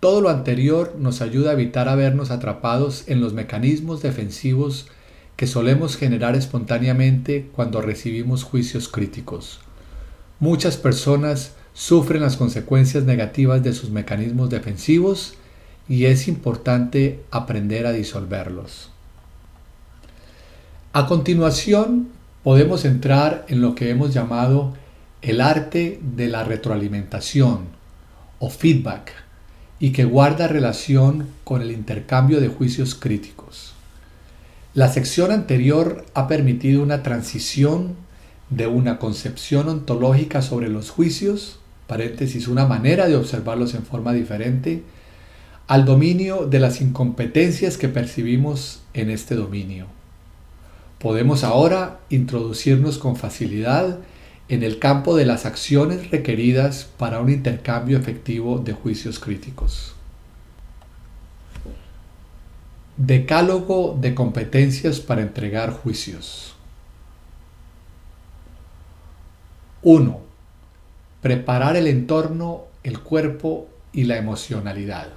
Todo 0.00 0.20
lo 0.20 0.28
anterior 0.28 0.94
nos 0.98 1.20
ayuda 1.20 1.50
a 1.50 1.54
evitar 1.54 1.88
a 1.88 1.94
vernos 1.94 2.30
atrapados 2.30 3.04
en 3.08 3.20
los 3.20 3.32
mecanismos 3.32 4.02
defensivos 4.02 4.86
que 5.36 5.46
solemos 5.46 5.96
generar 5.96 6.36
espontáneamente 6.36 7.48
cuando 7.52 7.80
recibimos 7.80 8.44
juicios 8.44 8.88
críticos. 8.88 9.60
Muchas 10.38 10.76
personas 10.76 11.54
sufren 11.72 12.22
las 12.22 12.36
consecuencias 12.36 13.04
negativas 13.04 13.62
de 13.62 13.72
sus 13.72 13.90
mecanismos 13.90 14.50
defensivos 14.50 15.34
y 15.88 16.04
es 16.04 16.28
importante 16.28 17.20
aprender 17.30 17.86
a 17.86 17.92
disolverlos. 17.92 18.90
A 20.92 21.06
continuación, 21.06 22.08
podemos 22.44 22.84
entrar 22.84 23.44
en 23.48 23.60
lo 23.60 23.74
que 23.74 23.90
hemos 23.90 24.14
llamado 24.14 24.74
el 25.22 25.40
arte 25.40 25.98
de 26.02 26.28
la 26.28 26.44
retroalimentación 26.44 27.73
o 28.38 28.50
feedback 28.50 29.12
y 29.78 29.90
que 29.90 30.04
guarda 30.04 30.48
relación 30.48 31.28
con 31.44 31.62
el 31.62 31.70
intercambio 31.70 32.40
de 32.40 32.48
juicios 32.48 32.94
críticos. 32.94 33.74
La 34.74 34.88
sección 34.88 35.30
anterior 35.30 36.04
ha 36.14 36.26
permitido 36.26 36.82
una 36.82 37.02
transición 37.02 37.94
de 38.50 38.66
una 38.66 38.98
concepción 38.98 39.68
ontológica 39.68 40.42
sobre 40.42 40.68
los 40.68 40.90
juicios, 40.90 41.58
paréntesis, 41.86 42.48
una 42.48 42.66
manera 42.66 43.06
de 43.08 43.16
observarlos 43.16 43.74
en 43.74 43.84
forma 43.84 44.12
diferente, 44.12 44.82
al 45.66 45.84
dominio 45.84 46.46
de 46.46 46.60
las 46.60 46.80
incompetencias 46.80 47.78
que 47.78 47.88
percibimos 47.88 48.80
en 48.92 49.10
este 49.10 49.34
dominio. 49.34 49.86
Podemos 50.98 51.44
ahora 51.44 52.00
introducirnos 52.10 52.98
con 52.98 53.16
facilidad 53.16 53.98
en 54.48 54.62
el 54.62 54.78
campo 54.78 55.16
de 55.16 55.24
las 55.24 55.46
acciones 55.46 56.10
requeridas 56.10 56.88
para 56.98 57.20
un 57.20 57.30
intercambio 57.30 57.96
efectivo 57.96 58.58
de 58.58 58.74
juicios 58.74 59.18
críticos. 59.18 59.94
Decálogo 62.96 63.96
de 64.00 64.14
competencias 64.14 65.00
para 65.00 65.22
entregar 65.22 65.72
juicios. 65.72 66.54
1. 69.82 70.20
Preparar 71.22 71.76
el 71.76 71.86
entorno, 71.86 72.64
el 72.82 73.00
cuerpo 73.00 73.68
y 73.92 74.04
la 74.04 74.18
emocionalidad. 74.18 75.08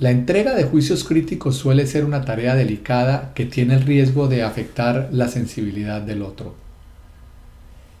La 0.00 0.10
entrega 0.10 0.54
de 0.54 0.64
juicios 0.64 1.04
críticos 1.04 1.56
suele 1.56 1.86
ser 1.86 2.04
una 2.04 2.24
tarea 2.24 2.56
delicada 2.56 3.32
que 3.34 3.46
tiene 3.46 3.74
el 3.74 3.82
riesgo 3.82 4.26
de 4.26 4.42
afectar 4.42 5.08
la 5.12 5.28
sensibilidad 5.28 6.02
del 6.02 6.22
otro 6.22 6.63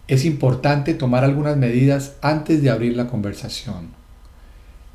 es 0.06 0.24
importante 0.24 0.94
tomar 0.94 1.24
algunas 1.24 1.56
medidas 1.56 2.14
antes 2.20 2.62
de 2.62 2.70
abrir 2.70 2.96
la 2.96 3.06
conversación. 3.06 3.88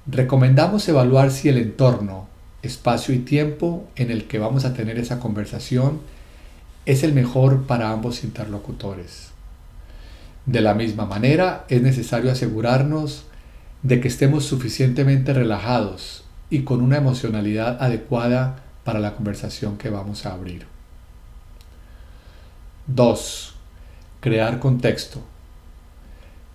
Recomendamos 0.06 0.88
evaluar 0.88 1.32
si 1.32 1.50
el 1.50 1.58
entorno, 1.58 2.28
espacio 2.62 3.16
y 3.16 3.20
tiempo 3.20 3.88
en 3.96 4.12
el 4.12 4.26
que 4.26 4.40
vamos 4.40 4.66
a 4.66 4.74
tener 4.74 5.00
esa 5.00 5.20
conversación 5.20 6.02
es 6.86 7.04
el 7.04 7.14
mejor 7.14 7.64
para 7.64 7.92
ambos 7.92 8.24
interlocutores. 8.24 9.30
De 10.46 10.62
la 10.62 10.74
misma 10.74 11.06
manera, 11.06 11.66
es 11.70 11.82
necesario 11.82 12.32
asegurarnos 12.32 13.26
de 13.84 14.02
que 14.02 14.08
estemos 14.08 14.46
suficientemente 14.46 15.34
relajados 15.34 16.24
y 16.50 16.64
con 16.64 16.82
una 16.82 16.98
emocionalidad 16.98 17.82
adecuada 17.82 18.64
para 18.84 19.00
la 19.00 19.16
conversación 19.16 19.78
que 19.78 19.90
vamos 19.90 20.26
a 20.26 20.34
abrir. 20.34 20.66
2 22.88 23.59
crear 24.20 24.60
contexto, 24.60 25.22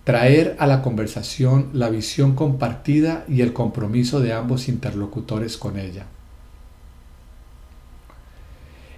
traer 0.03 0.55
a 0.59 0.67
la 0.67 0.81
conversación 0.81 1.69
la 1.73 1.89
visión 1.89 2.35
compartida 2.35 3.25
y 3.27 3.41
el 3.41 3.53
compromiso 3.53 4.19
de 4.19 4.33
ambos 4.33 4.67
interlocutores 4.67 5.57
con 5.57 5.79
ella. 5.79 6.05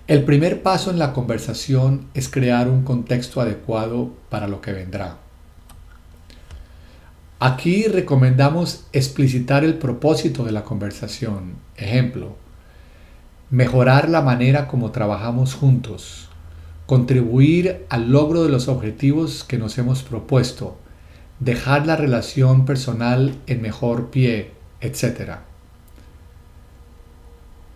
El 0.07 0.23
primer 0.23 0.63
paso 0.63 0.91
en 0.91 0.99
la 0.99 1.13
conversación 1.13 2.07
es 2.13 2.29
crear 2.29 2.69
un 2.69 2.83
contexto 2.83 3.41
adecuado 3.41 4.11
para 4.29 4.47
lo 4.47 4.61
que 4.61 4.71
vendrá. 4.71 5.17
Aquí 7.39 7.83
recomendamos 7.83 8.85
explicitar 8.93 9.63
el 9.63 9.77
propósito 9.77 10.43
de 10.43 10.51
la 10.51 10.63
conversación. 10.63 11.55
Ejemplo, 11.75 12.35
mejorar 13.49 14.09
la 14.09 14.21
manera 14.21 14.67
como 14.67 14.91
trabajamos 14.91 15.53
juntos 15.53 16.27
contribuir 16.87 17.85
al 17.89 18.11
logro 18.11 18.43
de 18.43 18.49
los 18.49 18.69
objetivos 18.69 19.43
que 19.43 19.57
nos 19.57 19.77
hemos 19.77 20.03
propuesto, 20.03 20.77
dejar 21.39 21.85
la 21.85 21.97
relación 21.97 22.65
personal 22.65 23.35
en 23.45 23.61
mejor 23.61 24.09
pie, 24.09 24.51
etc. 24.79 25.33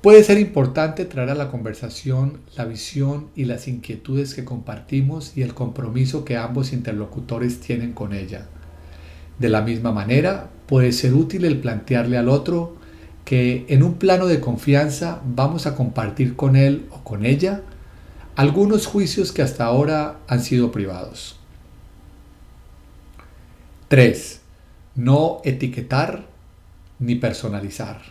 Puede 0.02 0.24
ser 0.24 0.40
importante 0.40 1.04
traer 1.06 1.30
a 1.30 1.36
la 1.36 1.52
conversación 1.52 2.40
la 2.56 2.64
visión 2.64 3.28
y 3.36 3.46
las 3.46 3.68
inquietudes 3.68 4.34
que 4.34 4.46
compartimos 4.46 5.36
y 5.36 5.42
el 5.42 5.54
compromiso 5.54 6.24
que 6.24 6.38
ambos 6.38 6.72
interlocutores 6.72 7.60
tienen 7.60 7.92
con 7.92 8.14
ella. 8.14 8.48
De 9.38 9.50
la 9.50 9.62
misma 9.62 9.92
manera, 9.92 10.50
puede 10.68 10.94
ser 10.94 11.14
útil 11.14 11.44
el 11.44 11.60
plantearle 11.60 12.18
al 12.18 12.30
otro 12.30 12.78
que 13.26 13.66
en 13.68 13.84
un 13.84 13.96
plano 13.96 14.26
de 14.26 14.40
confianza 14.40 15.22
vamos 15.26 15.68
a 15.68 15.76
compartir 15.76 16.38
con 16.38 16.56
él 16.56 16.86
o 16.92 17.04
con 17.04 17.26
ella 17.26 17.62
algunos 18.36 18.86
juicios 18.86 19.32
que 19.32 19.42
hasta 19.42 19.66
ahora 19.66 20.20
han 20.28 20.42
sido 20.42 20.72
privados. 20.72 21.38
3. 23.90 24.40
No 24.96 25.42
etiquetar 25.44 26.28
ni 27.00 27.16
personalizar. 27.16 28.02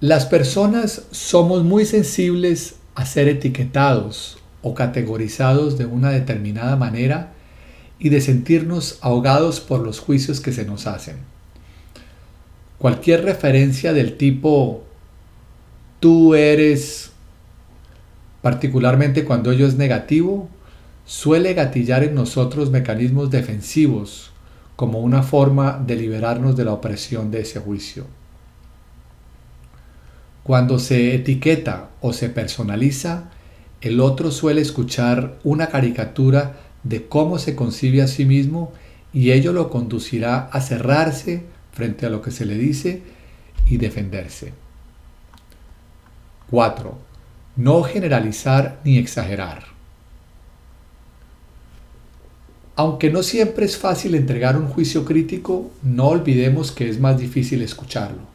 Las 0.00 0.26
personas 0.26 1.02
somos 1.10 1.62
muy 1.62 1.84
sensibles 1.84 2.76
a 2.94 3.06
ser 3.06 3.28
etiquetados 3.28 4.38
o 4.62 4.74
categorizados 4.74 5.78
de 5.78 5.86
una 5.86 6.10
determinada 6.10 6.76
manera 6.76 7.34
y 7.98 8.08
de 8.08 8.20
sentirnos 8.20 8.98
ahogados 9.00 9.60
por 9.60 9.80
los 9.80 10.00
juicios 10.00 10.40
que 10.40 10.52
se 10.52 10.64
nos 10.64 10.86
hacen. 10.86 11.18
Cualquier 12.78 13.24
referencia 13.24 13.92
del 13.92 14.16
tipo 14.16 14.82
tú 16.00 16.34
eres 16.34 17.11
particularmente 18.42 19.24
cuando 19.24 19.52
ello 19.52 19.66
es 19.66 19.76
negativo, 19.76 20.48
suele 21.06 21.54
gatillar 21.54 22.04
en 22.04 22.14
nosotros 22.14 22.70
mecanismos 22.70 23.30
defensivos 23.30 24.32
como 24.76 24.98
una 24.98 25.22
forma 25.22 25.80
de 25.86 25.96
liberarnos 25.96 26.56
de 26.56 26.64
la 26.64 26.72
opresión 26.72 27.30
de 27.30 27.42
ese 27.42 27.60
juicio. 27.60 28.06
Cuando 30.42 30.80
se 30.80 31.14
etiqueta 31.14 31.90
o 32.00 32.12
se 32.12 32.28
personaliza, 32.28 33.30
el 33.80 34.00
otro 34.00 34.32
suele 34.32 34.60
escuchar 34.60 35.38
una 35.44 35.68
caricatura 35.68 36.56
de 36.82 37.06
cómo 37.06 37.38
se 37.38 37.54
concibe 37.54 38.02
a 38.02 38.08
sí 38.08 38.24
mismo 38.24 38.72
y 39.12 39.30
ello 39.30 39.52
lo 39.52 39.70
conducirá 39.70 40.48
a 40.50 40.60
cerrarse 40.60 41.44
frente 41.72 42.06
a 42.06 42.10
lo 42.10 42.22
que 42.22 42.32
se 42.32 42.44
le 42.44 42.58
dice 42.58 43.02
y 43.66 43.76
defenderse. 43.76 44.52
4 46.50 47.11
no 47.56 47.82
generalizar 47.82 48.80
ni 48.84 48.98
exagerar. 48.98 49.64
Aunque 52.74 53.10
no 53.10 53.22
siempre 53.22 53.66
es 53.66 53.76
fácil 53.76 54.14
entregar 54.14 54.56
un 54.56 54.66
juicio 54.66 55.04
crítico, 55.04 55.70
no 55.82 56.08
olvidemos 56.08 56.72
que 56.72 56.88
es 56.88 56.98
más 56.98 57.18
difícil 57.18 57.60
escucharlo. 57.62 58.32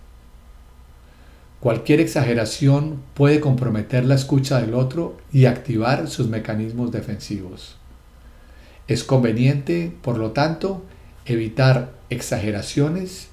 Cualquier 1.60 2.00
exageración 2.00 3.02
puede 3.16 3.40
comprometer 3.40 4.06
la 4.06 4.14
escucha 4.14 4.62
del 4.62 4.76
otro 4.76 5.18
y 5.34 5.46
activar 5.46 6.08
sus 6.08 6.28
mecanismos 6.28 6.92
defensivos. 6.92 7.78
Es 8.88 9.04
conveniente, 9.04 9.92
por 10.04 10.20
lo 10.20 10.32
tanto, 10.32 10.84
evitar 11.26 11.94
exageraciones 12.12 13.30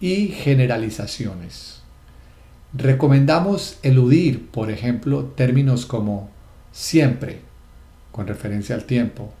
y 0.00 0.28
generalizaciones. 0.28 1.79
Recomendamos 2.72 3.78
eludir, 3.82 4.48
por 4.50 4.70
ejemplo, 4.70 5.24
términos 5.24 5.86
como 5.86 6.30
siempre, 6.72 7.40
con 8.12 8.26
referencia 8.26 8.74
al 8.74 8.84
tiempo, 8.84 9.32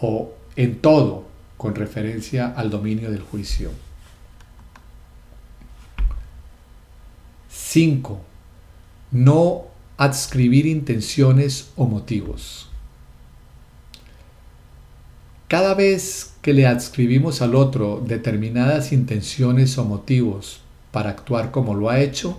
o 0.00 0.32
en 0.56 0.78
todo, 0.80 1.26
con 1.56 1.74
referencia 1.74 2.52
al 2.56 2.70
dominio 2.70 3.10
del 3.10 3.22
juicio. 3.22 3.70
5. 7.48 8.20
No 9.10 9.64
adscribir 9.96 10.66
intenciones 10.66 11.70
o 11.76 11.86
motivos. 11.86 12.68
Cada 15.48 15.74
vez 15.74 16.34
que 16.40 16.52
le 16.52 16.66
adscribimos 16.66 17.42
al 17.42 17.54
otro 17.54 18.02
determinadas 18.04 18.92
intenciones 18.92 19.76
o 19.76 19.84
motivos 19.84 20.60
para 20.90 21.10
actuar 21.10 21.50
como 21.50 21.74
lo 21.74 21.90
ha 21.90 22.00
hecho, 22.00 22.38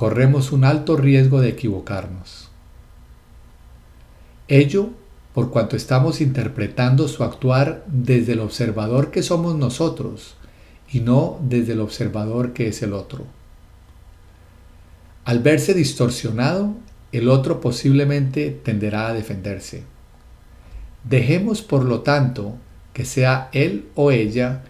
corremos 0.00 0.50
un 0.50 0.64
alto 0.64 0.96
riesgo 0.96 1.42
de 1.42 1.50
equivocarnos. 1.50 2.48
Ello 4.48 4.88
por 5.34 5.50
cuanto 5.50 5.76
estamos 5.76 6.22
interpretando 6.22 7.06
su 7.06 7.22
actuar 7.22 7.84
desde 7.86 8.32
el 8.32 8.40
observador 8.40 9.10
que 9.10 9.22
somos 9.22 9.56
nosotros 9.56 10.36
y 10.90 11.00
no 11.00 11.38
desde 11.42 11.74
el 11.74 11.80
observador 11.80 12.54
que 12.54 12.68
es 12.68 12.80
el 12.80 12.94
otro. 12.94 13.26
Al 15.26 15.40
verse 15.40 15.74
distorsionado, 15.74 16.72
el 17.12 17.28
otro 17.28 17.60
posiblemente 17.60 18.58
tenderá 18.64 19.08
a 19.08 19.12
defenderse. 19.12 19.82
Dejemos, 21.04 21.60
por 21.60 21.84
lo 21.84 22.00
tanto, 22.00 22.54
que 22.94 23.04
sea 23.04 23.50
él 23.52 23.90
o 23.96 24.12
ella 24.12 24.62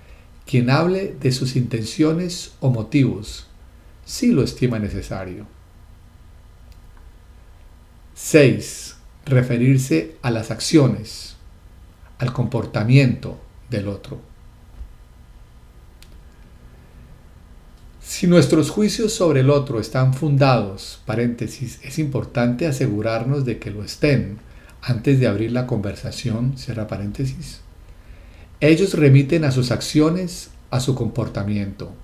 quien 0.45 0.71
hable 0.71 1.15
de 1.21 1.31
sus 1.31 1.55
intenciones 1.55 2.55
o 2.59 2.71
motivos, 2.71 3.47
si 4.11 4.33
lo 4.33 4.43
estima 4.43 4.81
necesario. 4.81 5.47
6. 8.15 8.97
Referirse 9.25 10.17
a 10.21 10.33
las 10.33 10.51
acciones, 10.51 11.37
al 12.19 12.33
comportamiento 12.33 13.39
del 13.71 13.87
otro. 13.87 14.21
Si 18.03 18.27
nuestros 18.27 18.71
juicios 18.71 19.13
sobre 19.13 19.41
el 19.41 19.51
otro 19.51 19.79
están 19.79 20.13
fundados, 20.13 21.01
paréntesis, 21.07 21.79
es 21.85 22.01
importante 22.01 22.67
asegurarnos 22.67 23.45
de 23.45 23.61
que 23.61 23.71
lo 23.71 23.85
estén 23.85 24.39
antes 24.83 25.21
de 25.21 25.29
abrir 25.29 25.53
la 25.53 25.69
conversación, 25.69 26.59
cierra 26.59 26.89
paréntesis. 26.89 27.61
Ellos 28.59 28.95
remiten 28.95 29.45
a 29.45 29.53
sus 29.53 29.71
acciones, 29.71 30.51
a 30.73 30.81
su 30.81 30.97
comportamiento. 30.97 31.95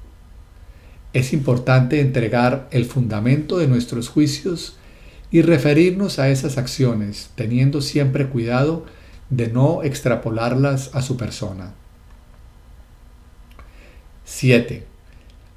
Es 1.17 1.33
importante 1.33 2.01
entregar 2.01 2.69
el 2.73 2.85
fundamento 2.85 3.57
de 3.57 3.69
nuestros 3.69 4.11
juicios 4.11 4.77
y 5.31 5.41
referirnos 5.41 6.19
a 6.19 6.29
esas 6.29 6.59
acciones, 6.59 7.31
teniendo 7.35 7.81
siempre 7.81 8.27
cuidado 8.27 8.85
de 9.31 9.49
no 9.49 9.83
extrapolarlas 9.83 10.95
a 10.95 11.01
su 11.01 11.17
persona. 11.17 11.73
7 14.25 14.85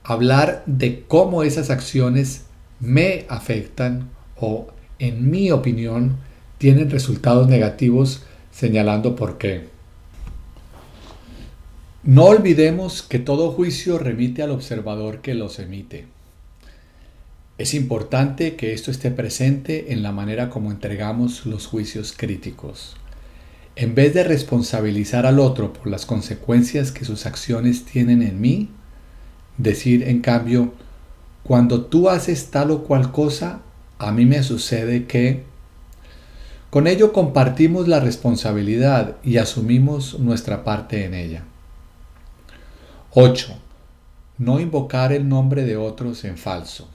hablar 0.10 0.64
de 0.66 1.04
cómo 1.08 1.44
esas 1.44 1.70
acciones 1.70 2.46
me 2.80 3.26
afectan 3.30 4.10
o, 4.38 4.68
en 4.98 5.30
mi 5.30 5.52
opinión, 5.52 6.18
tienen 6.58 6.90
resultados 6.90 7.48
negativos 7.48 8.24
señalando 8.52 9.16
por 9.16 9.38
qué. 9.38 9.68
No 12.04 12.26
olvidemos 12.26 13.04
que 13.04 13.20
todo 13.20 13.52
juicio 13.52 13.98
remite 13.98 14.42
al 14.42 14.52
observador 14.52 15.22
que 15.22 15.34
los 15.34 15.60
emite. 15.60 16.08
Es 17.58 17.74
importante 17.74 18.56
que 18.56 18.74
esto 18.74 18.90
esté 18.90 19.12
presente 19.12 19.92
en 19.92 20.02
la 20.02 20.12
manera 20.12 20.50
como 20.50 20.72
entregamos 20.72 21.46
los 21.46 21.68
juicios 21.68 22.14
críticos. 22.16 22.96
En 23.76 23.96
vez 23.96 24.14
de 24.14 24.24
responsabilizar 24.24 25.26
al 25.26 25.40
otro 25.40 25.74
por 25.74 25.88
las 25.88 26.06
consecuencias 26.06 26.92
que 26.92 27.06
sus 27.06 27.26
acciones 27.26 27.86
tienen 27.86 28.22
en 28.22 28.40
mí, 28.40 28.70
Decir, 29.60 30.04
en 30.04 30.22
cambio, 30.22 30.72
cuando 31.44 31.84
tú 31.84 32.10
haces 32.10 32.50
tal 32.50 32.72
o 32.72 32.84
cual 32.86 33.12
cosa, 33.12 33.60
a 34.00 34.14
mí 34.14 34.26
me 34.26 34.42
sucede 34.42 35.06
que... 35.06 35.44
Con 36.70 36.88
ello 36.88 37.12
compartimos 37.12 37.90
la 37.90 38.00
responsabilidad 38.00 39.18
y 39.22 39.36
asumimos 39.36 40.18
nuestra 40.18 40.64
parte 40.64 41.04
en 41.04 41.14
ella. 41.14 41.44
8. 43.12 43.56
No 44.38 44.60
invocar 44.60 45.12
el 45.12 45.28
nombre 45.28 45.64
de 45.64 45.78
otros 45.78 46.24
en 46.26 46.38
falso. 46.38 46.88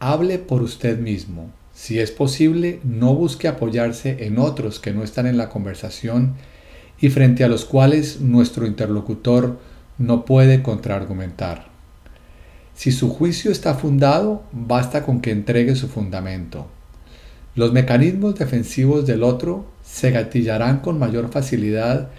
Hable 0.00 0.38
por 0.38 0.60
usted 0.60 0.98
mismo. 0.98 1.50
Si 1.72 1.98
es 1.98 2.10
posible, 2.10 2.78
no 2.84 3.14
busque 3.14 3.48
apoyarse 3.48 4.26
en 4.26 4.38
otros 4.38 4.78
que 4.78 4.92
no 4.92 5.02
están 5.02 5.26
en 5.26 5.38
la 5.38 5.48
conversación 5.48 6.34
y 7.00 7.08
frente 7.08 7.42
a 7.42 7.48
los 7.48 7.64
cuales 7.64 8.20
nuestro 8.20 8.66
interlocutor 8.66 9.58
no 9.96 10.26
puede 10.26 10.62
contraargumentar. 10.62 11.68
Si 12.74 12.92
su 12.92 13.08
juicio 13.08 13.50
está 13.50 13.72
fundado, 13.76 14.42
basta 14.52 15.04
con 15.06 15.22
que 15.22 15.30
entregue 15.30 15.74
su 15.74 15.88
fundamento. 15.88 16.66
Los 17.54 17.72
mecanismos 17.72 18.34
defensivos 18.34 19.06
del 19.06 19.22
otro 19.22 19.64
se 19.82 20.10
gatillarán 20.10 20.80
con 20.80 20.98
mayor 20.98 21.30
facilidad 21.30 22.10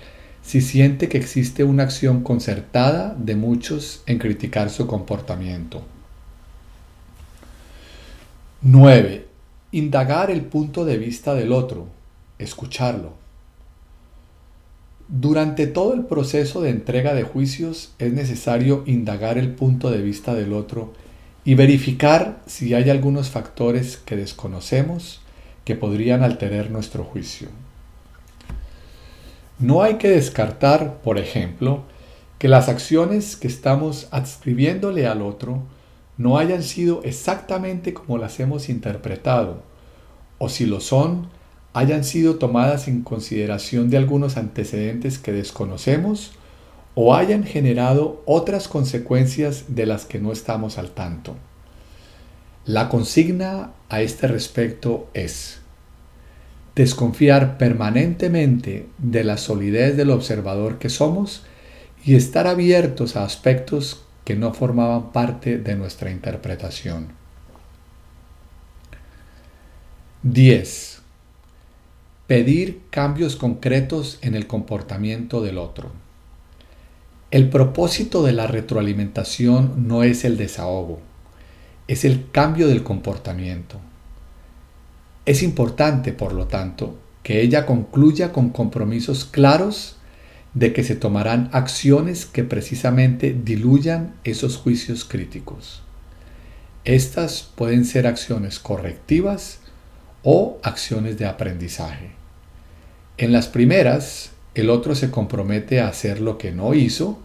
si 0.43 0.61
siente 0.61 1.07
que 1.07 1.17
existe 1.17 1.63
una 1.63 1.83
acción 1.83 2.23
concertada 2.23 3.15
de 3.17 3.35
muchos 3.35 4.03
en 4.05 4.17
criticar 4.17 4.69
su 4.69 4.87
comportamiento. 4.87 5.83
9. 8.61 9.27
Indagar 9.71 10.29
el 10.29 10.41
punto 10.41 10.85
de 10.85 10.97
vista 10.97 11.33
del 11.33 11.51
otro, 11.51 11.87
escucharlo. 12.37 13.13
Durante 15.07 15.67
todo 15.67 15.93
el 15.93 16.05
proceso 16.05 16.61
de 16.61 16.69
entrega 16.69 17.13
de 17.13 17.23
juicios 17.23 17.93
es 17.99 18.13
necesario 18.13 18.83
indagar 18.85 19.37
el 19.37 19.51
punto 19.51 19.91
de 19.91 20.01
vista 20.01 20.33
del 20.33 20.53
otro 20.53 20.93
y 21.43 21.55
verificar 21.55 22.41
si 22.45 22.73
hay 22.73 22.89
algunos 22.89 23.29
factores 23.29 23.97
que 23.97 24.15
desconocemos 24.15 25.21
que 25.65 25.75
podrían 25.75 26.23
alterar 26.23 26.71
nuestro 26.71 27.03
juicio. 27.03 27.49
No 29.61 29.83
hay 29.83 29.99
que 29.99 30.09
descartar, 30.09 31.01
por 31.03 31.19
ejemplo, 31.19 31.83
que 32.39 32.47
las 32.47 32.67
acciones 32.67 33.37
que 33.37 33.47
estamos 33.47 34.07
adscribiéndole 34.09 35.05
al 35.05 35.21
otro 35.21 35.61
no 36.17 36.39
hayan 36.39 36.63
sido 36.63 37.03
exactamente 37.03 37.93
como 37.93 38.17
las 38.17 38.39
hemos 38.39 38.69
interpretado, 38.69 39.61
o 40.39 40.49
si 40.49 40.65
lo 40.65 40.79
son, 40.79 41.29
hayan 41.73 42.03
sido 42.03 42.37
tomadas 42.37 42.87
en 42.87 43.03
consideración 43.03 43.91
de 43.91 43.97
algunos 43.97 44.35
antecedentes 44.35 45.19
que 45.19 45.31
desconocemos 45.31 46.31
o 46.95 47.13
hayan 47.13 47.43
generado 47.43 48.23
otras 48.25 48.67
consecuencias 48.67 49.65
de 49.67 49.85
las 49.85 50.05
que 50.05 50.17
no 50.17 50.31
estamos 50.31 50.79
al 50.79 50.89
tanto. 50.89 51.35
La 52.65 52.89
consigna 52.89 53.73
a 53.89 54.01
este 54.01 54.27
respecto 54.27 55.07
es 55.13 55.60
desconfiar 56.75 57.57
permanentemente 57.57 58.87
de 58.97 59.23
la 59.23 59.37
solidez 59.37 59.97
del 59.97 60.11
observador 60.11 60.79
que 60.79 60.89
somos 60.89 61.43
y 62.03 62.15
estar 62.15 62.47
abiertos 62.47 63.15
a 63.15 63.23
aspectos 63.23 64.03
que 64.25 64.35
no 64.35 64.53
formaban 64.53 65.11
parte 65.11 65.57
de 65.57 65.75
nuestra 65.75 66.11
interpretación. 66.11 67.09
10 70.23 71.01
pedir 72.31 72.83
cambios 72.91 73.35
concretos 73.35 74.17
en 74.21 74.35
el 74.35 74.47
comportamiento 74.47 75.41
del 75.41 75.57
otro. 75.57 75.91
El 77.29 77.49
propósito 77.49 78.23
de 78.23 78.31
la 78.31 78.47
retroalimentación 78.47 79.85
no 79.85 80.03
es 80.03 80.23
el 80.23 80.37
desahogo, 80.37 81.01
es 81.89 82.05
el 82.05 82.31
cambio 82.31 82.69
del 82.69 82.83
comportamiento. 82.83 83.81
Es 85.25 85.43
importante, 85.43 86.13
por 86.13 86.33
lo 86.33 86.47
tanto, 86.47 86.97
que 87.23 87.41
ella 87.41 87.65
concluya 87.65 88.33
con 88.33 88.49
compromisos 88.49 89.25
claros 89.25 89.97
de 90.53 90.73
que 90.73 90.83
se 90.83 90.95
tomarán 90.95 91.49
acciones 91.53 92.25
que 92.25 92.43
precisamente 92.43 93.37
diluyan 93.43 94.15
esos 94.23 94.57
juicios 94.57 95.05
críticos. 95.05 95.83
Estas 96.83 97.43
pueden 97.55 97.85
ser 97.85 98.07
acciones 98.07 98.59
correctivas 98.59 99.59
o 100.23 100.59
acciones 100.63 101.17
de 101.17 101.27
aprendizaje. 101.27 102.11
En 103.17 103.31
las 103.31 103.47
primeras, 103.47 104.31
el 104.55 104.69
otro 104.71 104.95
se 104.95 105.11
compromete 105.11 105.79
a 105.79 105.87
hacer 105.87 106.19
lo 106.19 106.39
que 106.39 106.51
no 106.51 106.73
hizo 106.73 107.19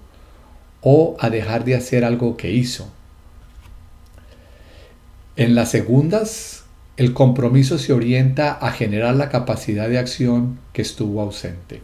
o 0.83 1.17
a 1.19 1.31
dejar 1.31 1.65
de 1.65 1.75
hacer 1.75 2.05
algo 2.05 2.37
que 2.37 2.53
hizo. 2.53 2.93
En 5.37 5.55
las 5.55 5.71
segundas, 5.71 6.66
el 6.97 7.13
compromiso 7.13 7.79
se 7.79 7.93
orienta 7.93 8.53
a 8.53 8.71
generar 8.73 9.15
la 9.17 9.29
capacidad 9.29 9.89
de 9.89 9.99
acción 9.99 10.59
que 10.73 10.83
estuvo 10.83 11.21
ausente. 11.21 11.83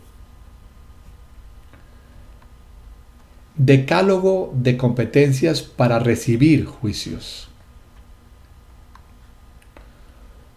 Decálogo 3.57 4.53
de 4.57 4.79
competencias 4.79 5.61
para 5.61 5.99
recibir 5.99 6.65
juicios. 6.65 7.49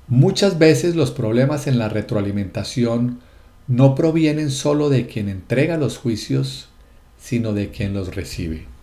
Muchas 0.08 0.58
veces 0.58 0.96
los 0.96 1.12
problemas 1.12 1.68
en 1.68 1.78
la 1.78 1.90
retroalimentación 1.90 3.20
no 3.68 3.96
provienen 3.96 4.52
sólo 4.52 4.90
de 4.90 5.08
quien 5.08 5.28
entrega 5.28 5.78
los 5.78 5.98
juicios, 5.98 6.70
sino 7.18 7.54
de 7.54 7.72
quien 7.72 7.94
los 7.94 8.16
recibe. 8.16 8.75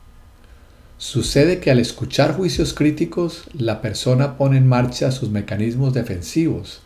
Sucede 1.03 1.59
que 1.59 1.73
al 1.73 1.81
escuchar 1.81 2.33
juicios 2.37 2.75
críticos, 2.75 3.43
la 3.55 3.81
persona 3.81 4.37
pone 4.37 4.57
en 4.57 4.69
marcha 4.69 5.11
sus 5.11 5.31
mecanismos 5.31 5.93
defensivos, 5.93 6.81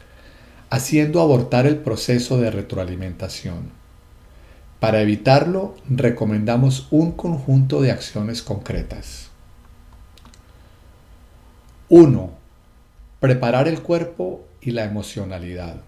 haciendo 0.70 1.20
abortar 1.20 1.66
el 1.66 1.76
proceso 1.76 2.38
de 2.38 2.50
retroalimentación. 2.50 3.72
Para 4.80 5.02
evitarlo, 5.02 5.74
recomendamos 5.90 6.88
un 6.90 7.12
conjunto 7.12 7.82
de 7.82 7.90
acciones 7.90 8.40
concretas. 8.40 9.28
1. 11.90 12.30
Preparar 13.20 13.68
el 13.68 13.82
cuerpo 13.82 14.46
y 14.62 14.70
la 14.70 14.84
emocionalidad. 14.84 15.82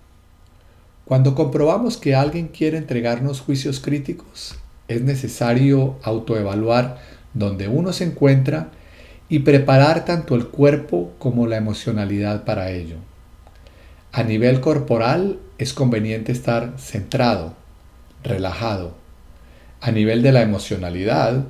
Cuando 1.06 1.34
comprobamos 1.34 1.96
que 1.96 2.14
alguien 2.14 2.48
quiere 2.48 2.76
entregarnos 2.76 3.40
juicios 3.40 3.80
críticos, 3.80 4.54
es 4.86 5.00
necesario 5.00 5.96
autoevaluar 6.02 7.17
dónde 7.34 7.68
uno 7.68 7.92
se 7.92 8.04
encuentra 8.04 8.70
y 9.28 9.40
preparar 9.40 10.04
tanto 10.04 10.34
el 10.34 10.48
cuerpo 10.48 11.12
como 11.18 11.46
la 11.46 11.56
emocionalidad 11.56 12.44
para 12.44 12.70
ello. 12.70 12.96
A 14.12 14.22
nivel 14.22 14.60
corporal 14.60 15.38
es 15.58 15.74
conveniente 15.74 16.32
estar 16.32 16.74
centrado, 16.78 17.54
relajado. 18.22 18.94
A 19.80 19.90
nivel 19.90 20.22
de 20.22 20.32
la 20.32 20.42
emocionalidad 20.42 21.44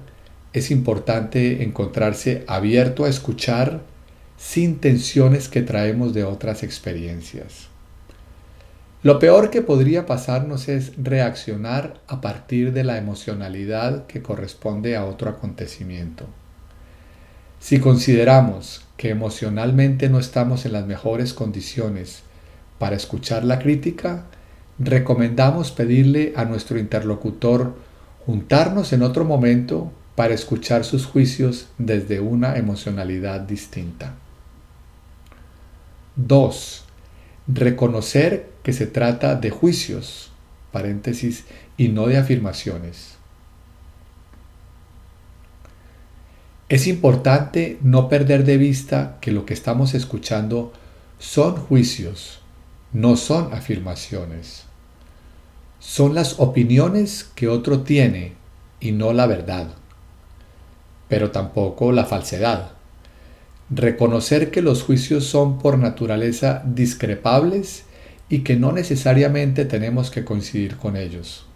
es 0.52 0.70
importante 0.70 1.62
encontrarse 1.62 2.44
abierto 2.46 3.04
a 3.04 3.08
escuchar 3.08 3.80
sin 4.36 4.78
tensiones 4.78 5.48
que 5.48 5.62
traemos 5.62 6.14
de 6.14 6.24
otras 6.24 6.62
experiencias. 6.62 7.68
Lo 9.03 9.20
peor 9.20 9.51
que 9.51 9.62
podría 9.62 10.07
pasarnos 10.07 10.68
es 10.68 10.92
reaccionar 10.96 12.01
a 12.09 12.20
partir 12.20 12.72
de 12.72 12.82
la 12.82 12.99
emocionalidad 12.99 14.07
que 14.07 14.22
corresponde 14.22 14.96
a 14.96 15.05
otro 15.05 15.30
acontecimiento. 15.30 16.26
Si 17.61 17.78
consideramos 17.78 18.84
que 18.96 19.11
emocionalmente 19.11 20.09
no 20.09 20.18
estamos 20.18 20.66
en 20.66 20.72
las 20.72 20.86
mejores 20.86 21.32
condiciones 21.32 22.22
para 22.80 22.96
escuchar 22.96 23.44
la 23.44 23.61
crítica, 23.61 24.24
recomendamos 24.80 25.70
pedirle 25.70 26.32
a 26.36 26.44
nuestro 26.44 26.78
interlocutor 26.78 27.74
juntarnos 28.26 28.92
en 28.92 29.03
otro 29.03 29.24
momento 29.24 29.92
para 30.16 30.34
escuchar 30.34 30.84
sus 30.84 31.07
juicios 31.07 31.68
desde 31.78 32.18
una 32.18 32.57
emocionalidad 32.57 33.40
distinta. 33.40 34.14
2. 36.16 36.84
Reconocer 37.46 38.57
que 38.68 38.74
se 38.74 38.86
trata 38.86 39.34
de 39.34 39.48
juicios, 39.48 40.30
paréntesis, 40.72 41.46
y 41.78 41.88
no 41.88 42.06
de 42.06 42.18
afirmaciones. 42.18 43.14
Es 46.68 46.86
importante 46.86 47.78
no 47.80 48.10
perder 48.10 48.44
de 48.44 48.58
vista 48.58 49.16
que 49.22 49.32
lo 49.32 49.46
que 49.46 49.54
estamos 49.54 49.94
escuchando 49.94 50.74
son 51.18 51.56
juicios, 51.56 52.40
no 52.92 53.16
son 53.16 53.54
afirmaciones. 53.54 54.64
Son 55.78 56.14
las 56.14 56.38
opiniones 56.38 57.24
que 57.24 57.48
otro 57.48 57.84
tiene 57.84 58.34
y 58.80 58.92
no 58.92 59.14
la 59.14 59.26
verdad, 59.26 59.68
pero 61.08 61.30
tampoco 61.30 61.90
la 61.90 62.04
falsedad. 62.04 62.72
Reconocer 63.70 64.50
que 64.50 64.60
los 64.60 64.82
juicios 64.82 65.24
son 65.24 65.58
por 65.58 65.78
naturaleza 65.78 66.62
discrepables 66.66 67.86
y 68.28 68.40
que 68.40 68.56
no 68.56 68.72
necesariamente 68.72 69.64
tenemos 69.64 70.10
que 70.10 70.24
coincidir 70.24 70.76
con 70.76 70.96
ellos. 70.96 71.46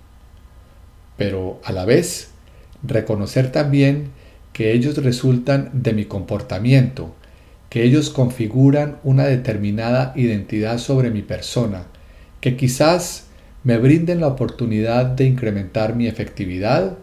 Pero 1.17 1.61
a 1.65 1.73
la 1.73 1.85
vez, 1.85 2.31
reconocer 2.83 3.53
también 3.53 4.11
que 4.53 4.73
ellos 4.73 4.97
resultan 5.03 5.71
de 5.73 5.93
mi 5.93 6.05
comportamiento, 6.05 7.15
que 7.69 7.85
ellos 7.85 8.11
configuran 8.11 8.99
una 9.03 9.25
determinada 9.25 10.13
identidad 10.17 10.79
sobre 10.79 11.11
mi 11.11 11.23
persona, 11.23 11.85
que 12.41 12.57
quizás 12.57 13.27
me 13.65 13.79
brinden 13.79 14.21
la 14.21 14.27
oportunidad 14.27 15.07
de 15.07 15.25
incrementar 15.25 15.95
mi 15.95 16.07
efectividad, 16.07 16.99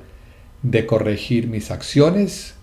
de 0.61 0.85
corregir 0.85 1.47
mis 1.47 1.71
acciones, 1.71 2.55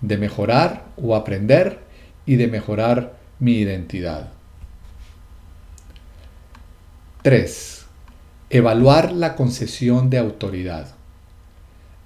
de 0.00 0.16
mejorar 0.16 0.86
o 0.96 1.14
aprender 1.14 1.78
y 2.26 2.36
de 2.36 2.48
mejorar 2.48 3.14
mi 3.38 3.58
identidad. 3.58 4.32
3. 7.22 7.84
Evaluar 8.50 9.12
la 9.12 9.36
concesión 9.36 10.10
de 10.10 10.18
autoridad. 10.18 10.88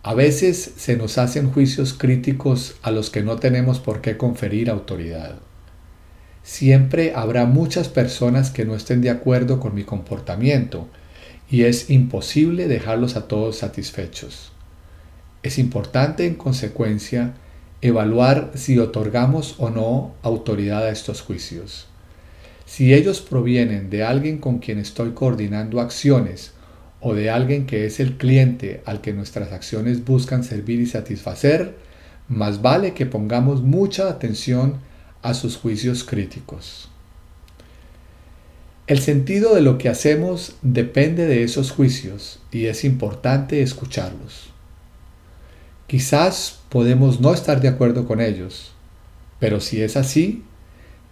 A 0.02 0.12
veces 0.12 0.72
se 0.76 0.98
nos 0.98 1.16
hacen 1.16 1.50
juicios 1.50 1.94
críticos 1.94 2.76
a 2.82 2.90
los 2.90 3.08
que 3.08 3.22
no 3.22 3.36
tenemos 3.36 3.80
por 3.80 4.02
qué 4.02 4.18
conferir 4.18 4.68
autoridad. 4.68 5.36
Siempre 6.42 7.14
habrá 7.14 7.46
muchas 7.46 7.88
personas 7.88 8.50
que 8.50 8.66
no 8.66 8.74
estén 8.74 9.00
de 9.00 9.08
acuerdo 9.08 9.58
con 9.58 9.74
mi 9.74 9.84
comportamiento 9.84 10.86
y 11.48 11.62
es 11.62 11.88
imposible 11.88 12.68
dejarlos 12.68 13.16
a 13.16 13.26
todos 13.26 13.56
satisfechos. 13.56 14.52
Es 15.42 15.58
importante, 15.58 16.26
en 16.26 16.34
consecuencia, 16.34 17.32
evaluar 17.80 18.50
si 18.54 18.78
otorgamos 18.78 19.54
o 19.56 19.70
no 19.70 20.12
autoridad 20.20 20.84
a 20.84 20.90
estos 20.90 21.22
juicios. 21.22 21.86
Si 22.66 22.92
ellos 22.92 23.20
provienen 23.20 23.88
de 23.90 24.02
alguien 24.02 24.38
con 24.38 24.58
quien 24.58 24.78
estoy 24.78 25.12
coordinando 25.12 25.80
acciones 25.80 26.52
o 27.00 27.14
de 27.14 27.30
alguien 27.30 27.64
que 27.64 27.86
es 27.86 28.00
el 28.00 28.16
cliente 28.16 28.82
al 28.84 29.00
que 29.00 29.12
nuestras 29.12 29.52
acciones 29.52 30.04
buscan 30.04 30.42
servir 30.42 30.80
y 30.80 30.86
satisfacer, 30.86 31.76
más 32.28 32.60
vale 32.60 32.92
que 32.92 33.06
pongamos 33.06 33.62
mucha 33.62 34.08
atención 34.08 34.80
a 35.22 35.32
sus 35.32 35.56
juicios 35.56 36.02
críticos. 36.02 36.90
El 38.88 39.00
sentido 39.00 39.54
de 39.54 39.60
lo 39.60 39.78
que 39.78 39.88
hacemos 39.88 40.56
depende 40.62 41.26
de 41.26 41.44
esos 41.44 41.70
juicios 41.70 42.40
y 42.50 42.66
es 42.66 42.84
importante 42.84 43.62
escucharlos. 43.62 44.50
Quizás 45.86 46.60
podemos 46.68 47.20
no 47.20 47.32
estar 47.32 47.60
de 47.60 47.68
acuerdo 47.68 48.06
con 48.06 48.20
ellos, 48.20 48.72
pero 49.38 49.60
si 49.60 49.82
es 49.82 49.96
así, 49.96 50.44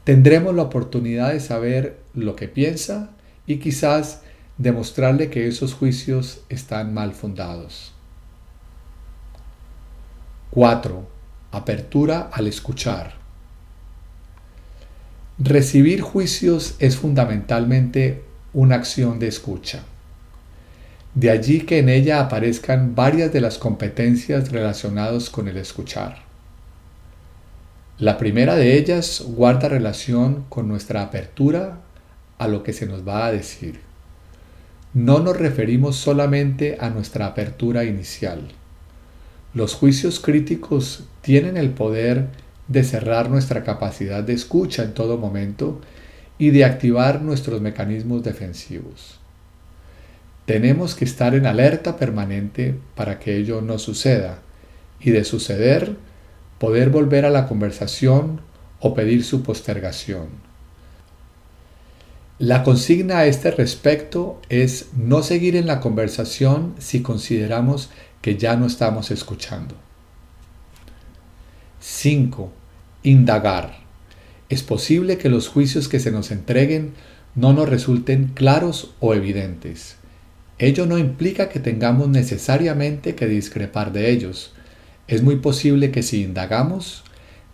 tendremos 0.04 0.54
la 0.54 0.62
oportunidad 0.62 1.32
de 1.32 1.40
saber 1.40 1.98
lo 2.14 2.36
que 2.36 2.48
piensa 2.48 3.10
y 3.46 3.56
quizás 3.56 4.20
demostrarle 4.58 5.30
que 5.30 5.48
esos 5.48 5.74
juicios 5.74 6.42
están 6.48 6.94
mal 6.94 7.12
fundados. 7.12 7.92
4. 10.50 11.08
Apertura 11.50 12.30
al 12.32 12.46
escuchar. 12.46 13.14
Recibir 15.38 16.00
juicios 16.00 16.76
es 16.78 16.96
fundamentalmente 16.96 18.22
una 18.52 18.76
acción 18.76 19.18
de 19.18 19.26
escucha. 19.26 19.82
De 21.14 21.30
allí 21.30 21.62
que 21.62 21.78
en 21.78 21.88
ella 21.88 22.20
aparezcan 22.20 22.94
varias 22.94 23.32
de 23.32 23.40
las 23.40 23.58
competencias 23.58 24.52
relacionadas 24.52 25.30
con 25.30 25.48
el 25.48 25.56
escuchar. 25.56 26.23
La 27.98 28.18
primera 28.18 28.56
de 28.56 28.76
ellas 28.76 29.22
guarda 29.24 29.68
relación 29.68 30.46
con 30.48 30.66
nuestra 30.66 31.02
apertura 31.02 31.78
a 32.38 32.48
lo 32.48 32.64
que 32.64 32.72
se 32.72 32.86
nos 32.86 33.06
va 33.06 33.24
a 33.24 33.30
decir. 33.30 33.78
No 34.94 35.20
nos 35.20 35.36
referimos 35.36 35.94
solamente 35.94 36.76
a 36.80 36.90
nuestra 36.90 37.26
apertura 37.26 37.84
inicial. 37.84 38.48
Los 39.54 39.74
juicios 39.74 40.18
críticos 40.18 41.04
tienen 41.20 41.56
el 41.56 41.70
poder 41.70 42.30
de 42.66 42.82
cerrar 42.82 43.30
nuestra 43.30 43.62
capacidad 43.62 44.24
de 44.24 44.32
escucha 44.32 44.82
en 44.82 44.92
todo 44.92 45.16
momento 45.16 45.80
y 46.36 46.50
de 46.50 46.64
activar 46.64 47.22
nuestros 47.22 47.60
mecanismos 47.60 48.24
defensivos. 48.24 49.20
Tenemos 50.46 50.96
que 50.96 51.04
estar 51.04 51.36
en 51.36 51.46
alerta 51.46 51.96
permanente 51.96 52.74
para 52.96 53.20
que 53.20 53.36
ello 53.36 53.60
no 53.60 53.78
suceda 53.78 54.40
y 54.98 55.12
de 55.12 55.22
suceder 55.22 55.94
poder 56.58 56.90
volver 56.90 57.24
a 57.24 57.30
la 57.30 57.46
conversación 57.46 58.40
o 58.80 58.94
pedir 58.94 59.24
su 59.24 59.42
postergación. 59.42 60.28
La 62.38 62.64
consigna 62.64 63.18
a 63.18 63.26
este 63.26 63.50
respecto 63.52 64.40
es 64.48 64.88
no 64.96 65.22
seguir 65.22 65.54
en 65.54 65.66
la 65.66 65.80
conversación 65.80 66.74
si 66.78 67.00
consideramos 67.00 67.90
que 68.20 68.36
ya 68.36 68.56
no 68.56 68.66
estamos 68.66 69.10
escuchando. 69.10 69.76
5. 71.80 72.50
Indagar. 73.02 73.78
Es 74.48 74.62
posible 74.62 75.16
que 75.16 75.28
los 75.28 75.48
juicios 75.48 75.88
que 75.88 76.00
se 76.00 76.10
nos 76.10 76.30
entreguen 76.30 76.94
no 77.34 77.52
nos 77.52 77.68
resulten 77.68 78.32
claros 78.34 78.94
o 79.00 79.14
evidentes. 79.14 79.96
Ello 80.58 80.86
no 80.86 80.98
implica 80.98 81.48
que 81.48 81.60
tengamos 81.60 82.08
necesariamente 82.08 83.14
que 83.14 83.26
discrepar 83.26 83.92
de 83.92 84.10
ellos, 84.10 84.52
es 85.06 85.22
muy 85.22 85.36
posible 85.36 85.90
que 85.90 86.02
si 86.02 86.22
indagamos, 86.22 87.04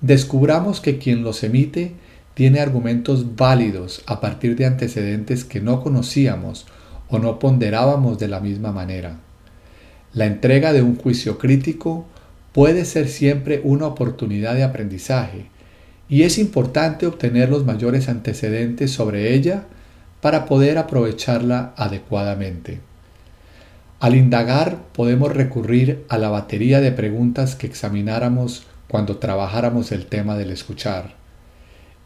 descubramos 0.00 0.80
que 0.80 0.98
quien 0.98 1.22
los 1.22 1.42
emite 1.42 1.94
tiene 2.34 2.60
argumentos 2.60 3.36
válidos 3.36 4.02
a 4.06 4.20
partir 4.20 4.56
de 4.56 4.66
antecedentes 4.66 5.44
que 5.44 5.60
no 5.60 5.82
conocíamos 5.82 6.66
o 7.08 7.18
no 7.18 7.38
ponderábamos 7.38 8.18
de 8.18 8.28
la 8.28 8.40
misma 8.40 8.72
manera. 8.72 9.18
La 10.12 10.26
entrega 10.26 10.72
de 10.72 10.82
un 10.82 10.96
juicio 10.96 11.38
crítico 11.38 12.06
puede 12.52 12.84
ser 12.84 13.08
siempre 13.08 13.60
una 13.64 13.86
oportunidad 13.86 14.54
de 14.54 14.62
aprendizaje 14.62 15.46
y 16.08 16.22
es 16.22 16.38
importante 16.38 17.06
obtener 17.06 17.48
los 17.48 17.64
mayores 17.64 18.08
antecedentes 18.08 18.90
sobre 18.90 19.34
ella 19.34 19.64
para 20.20 20.46
poder 20.46 20.78
aprovecharla 20.78 21.72
adecuadamente. 21.76 22.80
Al 24.00 24.16
indagar 24.16 24.78
podemos 24.94 25.30
recurrir 25.30 26.06
a 26.08 26.16
la 26.16 26.30
batería 26.30 26.80
de 26.80 26.90
preguntas 26.90 27.54
que 27.54 27.66
examináramos 27.66 28.62
cuando 28.88 29.18
trabajáramos 29.18 29.92
el 29.92 30.06
tema 30.06 30.38
del 30.38 30.50
escuchar. 30.50 31.14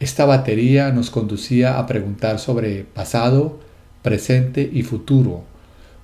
Esta 0.01 0.25
batería 0.25 0.91
nos 0.91 1.09
conducía 1.09 1.79
a 1.79 1.87
preguntar 1.87 2.39
sobre 2.39 2.83
pasado, 2.83 3.61
presente 4.01 4.69
y 4.73 4.83
futuro, 4.83 5.45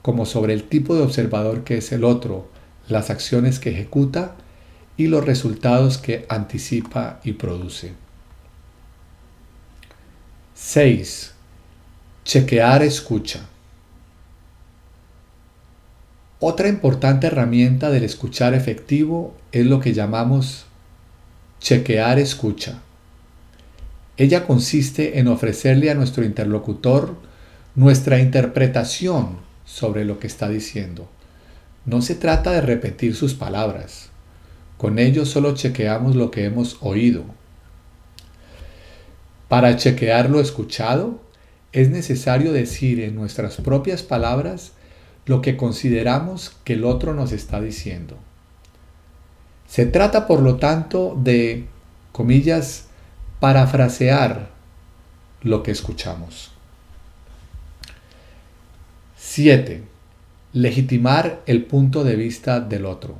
como 0.02 0.26
sobre 0.26 0.54
el 0.54 0.64
tipo 0.64 0.96
de 0.96 1.04
observador 1.04 1.66
que 1.66 1.80
es 1.80 1.92
el 1.92 2.06
otro, 2.06 2.48
las 2.88 3.10
acciones 3.10 3.60
que 3.60 3.72
ejecuta 3.72 4.36
y 4.96 5.08
los 5.08 5.26
resultados 5.26 5.98
que 5.98 6.26
anticipa 6.30 7.20
y 7.26 7.34
produce. 7.34 7.92
6. 10.56 11.34
Chequear 12.24 12.82
escucha. 12.82 13.51
Otra 16.44 16.70
importante 16.70 17.28
herramienta 17.28 17.92
del 17.92 18.04
escuchar 18.04 18.56
efectivo 18.56 19.36
es 19.52 19.68
lo 19.68 19.80
que 19.80 19.94
llamamos 19.94 20.66
chequear 21.60 22.18
escucha. 22.18 22.80
Ella 24.18 24.48
consiste 24.48 25.20
en 25.20 25.28
ofrecerle 25.28 25.92
a 25.92 25.94
nuestro 25.94 26.24
interlocutor 26.24 27.16
nuestra 27.76 28.20
interpretación 28.20 29.38
sobre 29.66 30.04
lo 30.04 30.18
que 30.18 30.26
está 30.26 30.50
diciendo. 30.50 31.08
No 31.86 32.02
se 32.02 32.16
trata 32.16 32.54
de 32.54 32.62
repetir 32.62 33.16
sus 33.16 33.36
palabras. 33.36 34.10
Con 34.80 34.98
ello 34.98 35.28
solo 35.28 35.54
chequeamos 35.54 36.16
lo 36.16 36.32
que 36.32 36.46
hemos 36.46 36.80
oído. 36.82 37.24
Para 39.48 39.78
chequear 39.78 40.32
lo 40.32 40.42
escuchado, 40.42 41.22
es 41.72 41.92
necesario 41.92 42.52
decir 42.52 43.00
en 43.00 43.14
nuestras 43.14 43.58
propias 43.58 44.02
palabras 44.02 44.72
lo 45.26 45.41
que 45.41 45.57
consideramos 45.57 46.55
que 46.63 46.74
el 46.74 46.84
otro 46.84 47.13
nos 47.13 47.32
está 47.32 47.61
diciendo. 47.61 48.17
Se 49.67 49.86
trata, 49.86 50.28
por 50.28 50.41
lo 50.41 50.57
tanto, 50.57 51.17
de, 51.22 51.65
comillas, 52.11 52.88
parafrasear 53.39 54.49
lo 55.41 55.63
que 55.63 55.72
escuchamos. 55.72 56.51
7. 59.17 59.84
Legitimar 60.53 61.41
el 61.45 61.63
punto 61.63 62.03
de 62.03 62.15
vista 62.15 62.59
del 62.59 62.86
otro. 62.86 63.15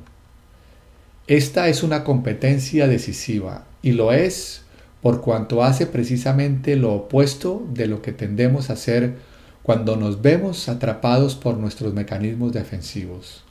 Esta 1.26 1.68
es 1.68 1.82
una 1.82 2.04
competencia 2.04 2.86
decisiva 2.86 3.64
y 3.80 3.92
lo 3.92 4.12
es 4.12 4.62
por 5.00 5.20
cuanto 5.20 5.64
hace 5.64 5.86
precisamente 5.86 6.76
lo 6.76 6.92
opuesto 6.92 7.66
de 7.72 7.86
lo 7.86 8.02
que 8.02 8.12
tendemos 8.12 8.68
a 8.68 8.74
hacer 8.74 9.16
cuando 9.62 9.96
nos 9.96 10.22
vemos 10.22 10.68
atrapados 10.68 11.36
por 11.36 11.56
nuestros 11.56 11.94
mecanismos 11.94 12.52
defensivos. 12.52 13.44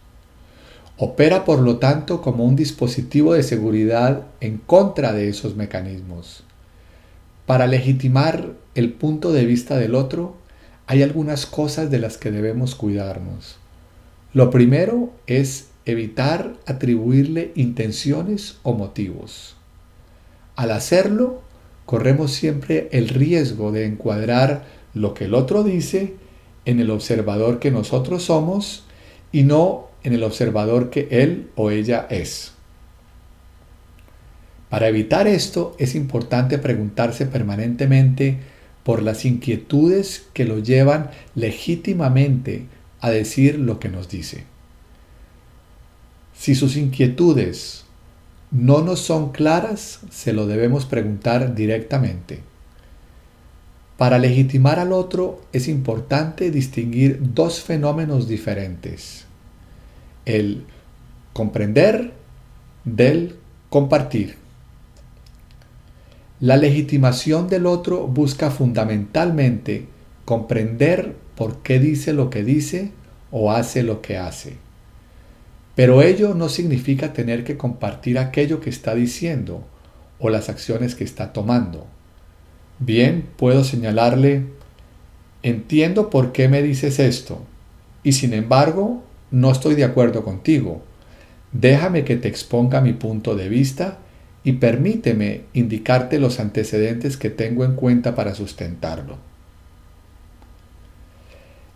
Opera 0.98 1.46
por 1.46 1.60
lo 1.60 1.78
tanto 1.78 2.22
como 2.22 2.44
un 2.44 2.56
dispositivo 2.56 3.34
de 3.34 3.44
seguridad 3.44 4.28
en 4.40 4.58
contra 4.58 5.14
de 5.14 5.30
esos 5.30 5.56
mecanismos. 5.56 6.44
Para 7.46 7.66
legitimar 7.66 8.52
el 8.76 8.94
punto 8.94 9.32
de 9.32 9.46
vista 9.46 9.78
del 9.78 9.96
otro, 9.96 10.36
hay 10.88 11.02
algunas 11.04 11.46
cosas 11.46 11.90
de 11.90 12.00
las 12.00 12.18
que 12.18 12.32
debemos 12.32 12.76
cuidarnos. 12.76 13.56
Lo 14.34 14.50
primero 14.50 15.12
es 15.28 15.70
evitar 15.86 16.54
atribuirle 16.66 17.52
intenciones 17.56 18.58
o 18.64 18.74
motivos. 18.74 19.56
Al 20.56 20.72
hacerlo, 20.72 21.42
corremos 21.86 22.32
siempre 22.32 22.90
el 22.92 23.10
riesgo 23.10 23.72
de 23.72 23.86
encuadrar 23.86 24.64
lo 24.94 25.14
que 25.14 25.26
el 25.26 25.34
otro 25.34 25.64
dice 25.64 26.16
en 26.66 26.80
el 26.80 26.90
observador 26.92 27.60
que 27.60 27.72
nosotros 27.72 28.24
somos 28.24 28.84
y 29.32 29.44
no 29.44 29.88
en 30.04 30.14
el 30.14 30.24
observador 30.24 30.90
que 30.90 31.08
él 31.12 31.50
o 31.56 31.72
ella 31.72 32.08
es. 32.10 32.54
Para 34.70 34.88
evitar 34.88 35.28
esto 35.28 35.76
es 35.80 35.96
importante 35.96 36.58
preguntarse 36.58 37.26
permanentemente 37.26 38.40
por 38.84 39.04
las 39.04 39.26
inquietudes 39.26 40.28
que 40.34 40.46
lo 40.46 40.60
llevan 40.60 41.12
legítimamente 41.36 42.68
a 43.00 43.10
decir 43.10 43.60
lo 43.60 43.80
que 43.80 43.90
nos 43.90 44.10
dice. 44.10 44.46
Si 46.34 46.56
sus 46.56 46.78
inquietudes 46.78 47.84
no 48.50 48.82
nos 48.82 49.00
son 49.02 49.32
claras, 49.32 50.00
se 50.10 50.34
lo 50.34 50.48
debemos 50.48 50.86
preguntar 50.86 51.54
directamente. 51.54 52.40
Para 54.02 54.18
legitimar 54.18 54.80
al 54.80 54.94
otro 54.94 55.42
es 55.54 55.68
importante 55.68 56.50
distinguir 56.50 57.20
dos 57.22 57.62
fenómenos 57.62 58.28
diferentes. 58.28 59.26
El 60.26 60.64
comprender 61.34 62.12
del 62.84 63.36
compartir. 63.70 64.38
La 66.40 66.58
legitimación 66.58 67.48
del 67.48 67.68
otro 67.68 68.08
busca 68.08 68.50
fundamentalmente 68.50 69.86
comprender 70.26 71.16
por 71.36 71.62
qué 71.62 71.78
dice 71.78 72.12
lo 72.12 72.32
que 72.32 72.44
dice 72.44 72.90
o 73.30 73.52
hace 73.52 73.84
lo 73.84 74.02
que 74.02 74.18
hace. 74.18 74.58
Pero 75.76 76.02
ello 76.02 76.34
no 76.34 76.50
significa 76.50 77.14
tener 77.14 77.44
que 77.44 77.56
compartir 77.56 78.18
aquello 78.18 78.62
que 78.62 78.72
está 78.72 78.96
diciendo 78.96 79.64
o 80.18 80.32
las 80.32 80.50
acciones 80.50 80.96
que 80.96 81.04
está 81.04 81.34
tomando. 81.34 81.86
Bien, 82.84 83.28
puedo 83.38 83.64
señalarle, 83.64 84.42
entiendo 85.44 86.10
por 86.10 86.32
qué 86.32 86.50
me 86.50 86.64
dices 86.64 86.98
esto, 86.98 87.44
y 88.04 88.14
sin 88.14 88.34
embargo, 88.34 89.04
no 89.30 89.52
estoy 89.52 89.76
de 89.76 89.84
acuerdo 89.84 90.24
contigo. 90.24 90.82
Déjame 91.52 92.04
que 92.04 92.16
te 92.16 92.28
exponga 92.28 92.82
mi 92.82 92.94
punto 92.94 93.36
de 93.36 93.50
vista 93.50 94.00
y 94.44 94.54
permíteme 94.54 95.44
indicarte 95.54 96.18
los 96.18 96.40
antecedentes 96.40 97.18
que 97.18 97.30
tengo 97.30 97.66
en 97.66 97.76
cuenta 97.76 98.16
para 98.16 98.34
sustentarlo. 98.34 99.18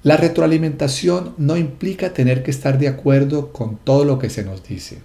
La 0.02 0.18
retroalimentación 0.18 1.36
no 1.38 1.56
implica 1.56 2.14
tener 2.14 2.42
que 2.42 2.50
estar 2.50 2.80
de 2.80 2.88
acuerdo 2.88 3.52
con 3.52 3.78
todo 3.78 4.06
lo 4.06 4.18
que 4.18 4.32
se 4.32 4.44
nos 4.44 4.68
dice. 4.68 5.04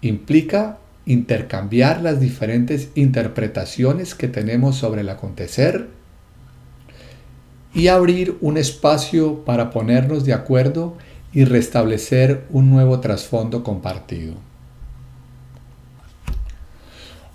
Implica 0.00 0.78
intercambiar 1.06 2.02
las 2.02 2.20
diferentes 2.20 2.90
interpretaciones 2.96 4.14
que 4.14 4.28
tenemos 4.28 4.76
sobre 4.76 5.00
el 5.00 5.08
acontecer 5.08 5.88
y 7.72 7.88
abrir 7.88 8.36
un 8.40 8.56
espacio 8.56 9.44
para 9.44 9.70
ponernos 9.70 10.24
de 10.24 10.32
acuerdo 10.32 10.96
y 11.32 11.44
restablecer 11.44 12.44
un 12.50 12.70
nuevo 12.70 13.00
trasfondo 13.00 13.62
compartido. 13.62 14.34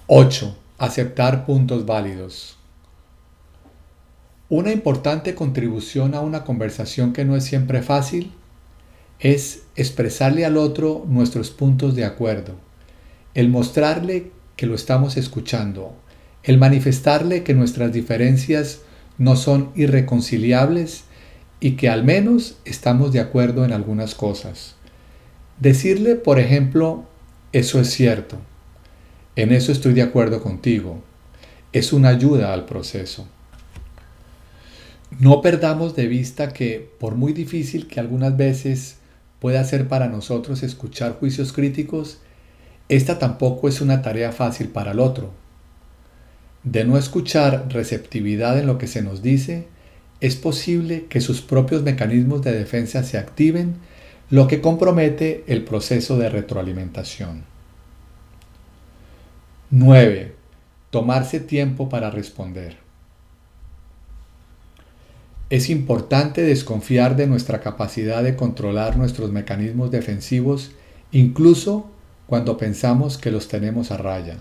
8. 0.07 0.57
Aceptar 0.77 1.45
puntos 1.45 1.85
válidos. 1.85 2.57
Una 4.49 4.73
importante 4.73 5.33
contribución 5.35 6.13
a 6.13 6.19
una 6.19 6.43
conversación 6.43 7.13
que 7.13 7.23
no 7.23 7.37
es 7.37 7.45
siempre 7.45 7.81
fácil 7.81 8.33
es 9.19 9.63
expresarle 9.75 10.43
al 10.43 10.57
otro 10.57 11.05
nuestros 11.07 11.51
puntos 11.51 11.95
de 11.95 12.03
acuerdo, 12.03 12.55
el 13.33 13.49
mostrarle 13.49 14.31
que 14.55 14.65
lo 14.65 14.75
estamos 14.75 15.17
escuchando, 15.17 15.95
el 16.43 16.57
manifestarle 16.57 17.43
que 17.43 17.53
nuestras 17.53 17.93
diferencias 17.93 18.81
no 19.17 19.35
son 19.35 19.71
irreconciliables 19.75 21.05
y 21.59 21.71
que 21.71 21.89
al 21.89 22.03
menos 22.03 22.57
estamos 22.65 23.11
de 23.13 23.19
acuerdo 23.19 23.63
en 23.65 23.71
algunas 23.71 24.15
cosas. 24.15 24.75
Decirle, 25.59 26.15
por 26.15 26.39
ejemplo, 26.39 27.05
eso 27.53 27.79
es 27.79 27.89
cierto, 27.91 28.37
en 29.35 29.51
eso 29.51 29.71
estoy 29.71 29.93
de 29.93 30.01
acuerdo 30.01 30.41
contigo, 30.41 31.01
es 31.71 31.93
una 31.93 32.09
ayuda 32.09 32.53
al 32.53 32.65
proceso. 32.65 33.27
No 35.19 35.41
perdamos 35.41 35.95
de 35.95 36.07
vista 36.07 36.51
que, 36.51 36.89
por 36.99 37.15
muy 37.15 37.33
difícil 37.33 37.87
que 37.87 37.99
algunas 37.99 38.35
veces 38.35 38.97
pueda 39.39 39.63
ser 39.63 39.87
para 39.87 40.07
nosotros 40.07 40.63
escuchar 40.63 41.13
juicios 41.19 41.53
críticos, 41.53 42.19
esta 42.91 43.19
tampoco 43.19 43.69
es 43.69 43.79
una 43.79 44.01
tarea 44.01 44.33
fácil 44.33 44.67
para 44.67 44.91
el 44.91 44.99
otro. 44.99 45.31
De 46.65 46.83
no 46.83 46.97
escuchar 46.97 47.67
receptividad 47.69 48.59
en 48.59 48.67
lo 48.67 48.77
que 48.77 48.87
se 48.87 49.01
nos 49.01 49.21
dice, 49.21 49.69
es 50.19 50.35
posible 50.35 51.05
que 51.05 51.21
sus 51.21 51.41
propios 51.41 51.83
mecanismos 51.83 52.41
de 52.41 52.51
defensa 52.51 53.03
se 53.03 53.17
activen, 53.17 53.75
lo 54.29 54.49
que 54.49 54.59
compromete 54.59 55.45
el 55.47 55.63
proceso 55.63 56.17
de 56.17 56.29
retroalimentación. 56.29 57.45
9. 59.69 60.35
Tomarse 60.89 61.39
tiempo 61.39 61.87
para 61.87 62.11
responder. 62.11 62.75
Es 65.49 65.69
importante 65.69 66.41
desconfiar 66.41 67.15
de 67.15 67.27
nuestra 67.27 67.61
capacidad 67.61 68.21
de 68.21 68.35
controlar 68.35 68.97
nuestros 68.97 69.31
mecanismos 69.31 69.91
defensivos 69.91 70.71
incluso 71.13 71.89
cuando 72.31 72.55
pensamos 72.55 73.17
que 73.17 73.29
los 73.29 73.49
tenemos 73.49 73.91
a 73.91 73.97
raya. 73.97 74.37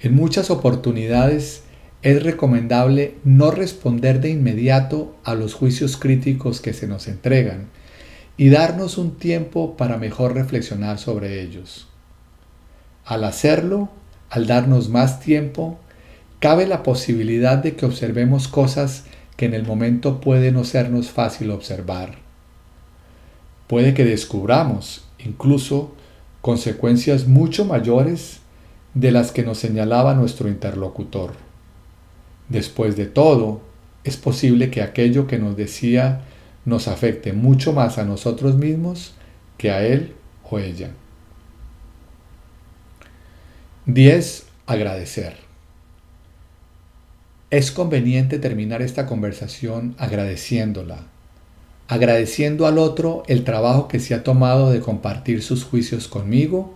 En 0.00 0.14
muchas 0.14 0.48
oportunidades 0.50 1.62
es 2.00 2.22
recomendable 2.22 3.16
no 3.24 3.50
responder 3.50 4.22
de 4.22 4.30
inmediato 4.30 5.14
a 5.22 5.34
los 5.34 5.52
juicios 5.52 5.98
críticos 5.98 6.62
que 6.62 6.72
se 6.72 6.86
nos 6.86 7.06
entregan 7.06 7.66
y 8.38 8.48
darnos 8.48 8.96
un 8.96 9.18
tiempo 9.18 9.76
para 9.76 9.98
mejor 9.98 10.32
reflexionar 10.32 10.98
sobre 10.98 11.42
ellos. 11.42 11.88
Al 13.04 13.24
hacerlo, 13.24 13.90
al 14.30 14.46
darnos 14.46 14.88
más 14.88 15.20
tiempo, 15.20 15.78
cabe 16.38 16.66
la 16.66 16.82
posibilidad 16.82 17.58
de 17.58 17.76
que 17.76 17.84
observemos 17.84 18.48
cosas 18.48 19.04
que 19.36 19.44
en 19.44 19.52
el 19.52 19.66
momento 19.66 20.22
puede 20.22 20.52
no 20.52 20.64
sernos 20.64 21.10
fácil 21.10 21.50
observar. 21.50 22.14
Puede 23.66 23.92
que 23.92 24.06
descubramos, 24.06 25.04
incluso 25.18 25.92
consecuencias 26.44 27.26
mucho 27.26 27.64
mayores 27.64 28.40
de 28.92 29.12
las 29.12 29.32
que 29.32 29.44
nos 29.44 29.56
señalaba 29.56 30.12
nuestro 30.12 30.50
interlocutor. 30.50 31.32
Después 32.50 32.98
de 32.98 33.06
todo, 33.06 33.62
es 34.04 34.18
posible 34.18 34.70
que 34.70 34.82
aquello 34.82 35.26
que 35.26 35.38
nos 35.38 35.56
decía 35.56 36.20
nos 36.66 36.86
afecte 36.86 37.32
mucho 37.32 37.72
más 37.72 37.96
a 37.96 38.04
nosotros 38.04 38.56
mismos 38.56 39.14
que 39.56 39.70
a 39.70 39.86
él 39.86 40.12
o 40.50 40.58
ella. 40.58 40.90
10. 43.86 44.44
Agradecer. 44.66 45.38
Es 47.48 47.72
conveniente 47.72 48.38
terminar 48.38 48.82
esta 48.82 49.06
conversación 49.06 49.94
agradeciéndola, 49.96 51.06
agradeciendo 51.88 52.66
al 52.66 52.78
otro 52.78 53.22
el 53.26 53.44
trabajo 53.44 53.88
que 53.88 54.00
se 54.00 54.14
ha 54.14 54.22
tomado 54.22 54.70
de 54.70 54.80
compartir 54.80 55.42
sus 55.42 55.64
juicios 55.64 56.08
conmigo 56.08 56.74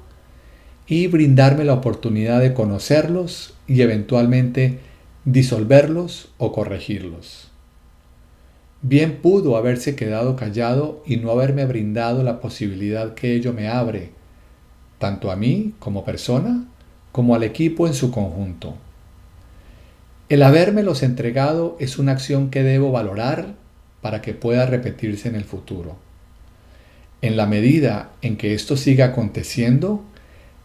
y 0.86 1.06
brindarme 1.06 1.64
la 1.64 1.74
oportunidad 1.74 2.40
de 2.40 2.54
conocerlos 2.54 3.54
y 3.66 3.82
eventualmente 3.82 4.80
disolverlos 5.24 6.30
o 6.38 6.52
corregirlos. 6.52 7.48
Bien 8.80 9.16
pudo 9.20 9.56
haberse 9.56 9.96
quedado 9.96 10.36
callado 10.36 11.02
y 11.04 11.16
no 11.16 11.30
haberme 11.30 11.66
brindado 11.66 12.22
la 12.22 12.40
posibilidad 12.40 13.14
que 13.14 13.34
ello 13.34 13.52
me 13.52 13.68
abre, 13.68 14.12
tanto 14.98 15.30
a 15.30 15.36
mí 15.36 15.74
como 15.78 16.04
persona, 16.04 16.64
como 17.12 17.34
al 17.34 17.42
equipo 17.42 17.86
en 17.86 17.94
su 17.94 18.10
conjunto. 18.10 18.76
El 20.28 20.42
habérmelos 20.42 21.02
entregado 21.02 21.76
es 21.80 21.98
una 21.98 22.12
acción 22.12 22.50
que 22.50 22.62
debo 22.62 22.92
valorar 22.92 23.54
para 24.00 24.22
que 24.22 24.34
pueda 24.34 24.66
repetirse 24.66 25.28
en 25.28 25.34
el 25.34 25.44
futuro. 25.44 25.96
En 27.20 27.36
la 27.36 27.46
medida 27.46 28.12
en 28.22 28.36
que 28.36 28.54
esto 28.54 28.76
siga 28.76 29.06
aconteciendo, 29.06 30.04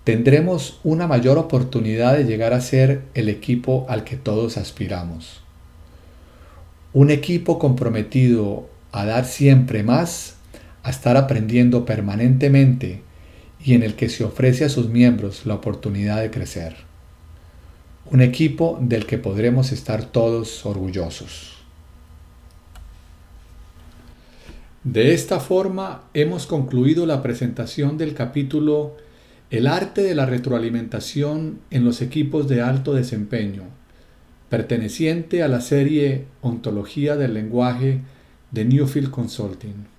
tendremos 0.04 0.80
una 0.84 1.08
mayor 1.08 1.38
oportunidad 1.38 2.16
de 2.16 2.26
llegar 2.26 2.54
a 2.54 2.62
ser 2.62 3.04
el 3.14 3.30
equipo 3.30 3.86
al 3.90 4.04
que 4.04 4.18
todos 4.18 4.58
aspiramos. 4.58 5.42
Un 6.94 7.10
equipo 7.10 7.58
comprometido 7.58 8.70
a 8.92 9.06
dar 9.06 9.26
siempre 9.26 9.82
más, 9.82 10.36
a 10.84 10.92
estar 10.92 11.18
aprendiendo 11.18 11.86
permanentemente 11.86 13.02
y 13.64 13.74
en 13.74 13.82
el 13.82 13.96
que 13.96 14.10
se 14.10 14.24
ofrece 14.24 14.66
a 14.66 14.70
sus 14.70 14.90
miembros 14.90 15.46
la 15.46 15.56
oportunidad 15.56 16.22
de 16.22 16.30
crecer. 16.30 16.76
Un 18.12 18.22
equipo 18.22 18.78
del 18.82 19.08
que 19.08 19.18
podremos 19.18 19.72
estar 19.72 20.06
todos 20.06 20.66
orgullosos. 20.66 21.53
De 24.84 25.14
esta 25.14 25.40
forma 25.40 26.04
hemos 26.14 26.46
concluido 26.46 27.06
la 27.06 27.24
presentación 27.24 27.98
del 27.98 28.14
capítulo 28.14 28.98
El 29.50 29.68
arte 29.68 30.04
de 30.04 30.14
la 30.14 30.26
retroalimentación 30.26 31.60
en 31.72 31.86
los 31.86 32.02
equipos 32.02 32.50
de 32.50 32.62
alto 32.62 32.94
desempeño, 32.94 33.64
perteneciente 34.50 35.42
a 35.42 35.48
la 35.48 35.62
serie 35.62 36.26
Ontología 36.42 37.16
del 37.16 37.34
lenguaje 37.34 38.02
de 38.52 38.66
Newfield 38.66 39.10
Consulting. 39.10 39.93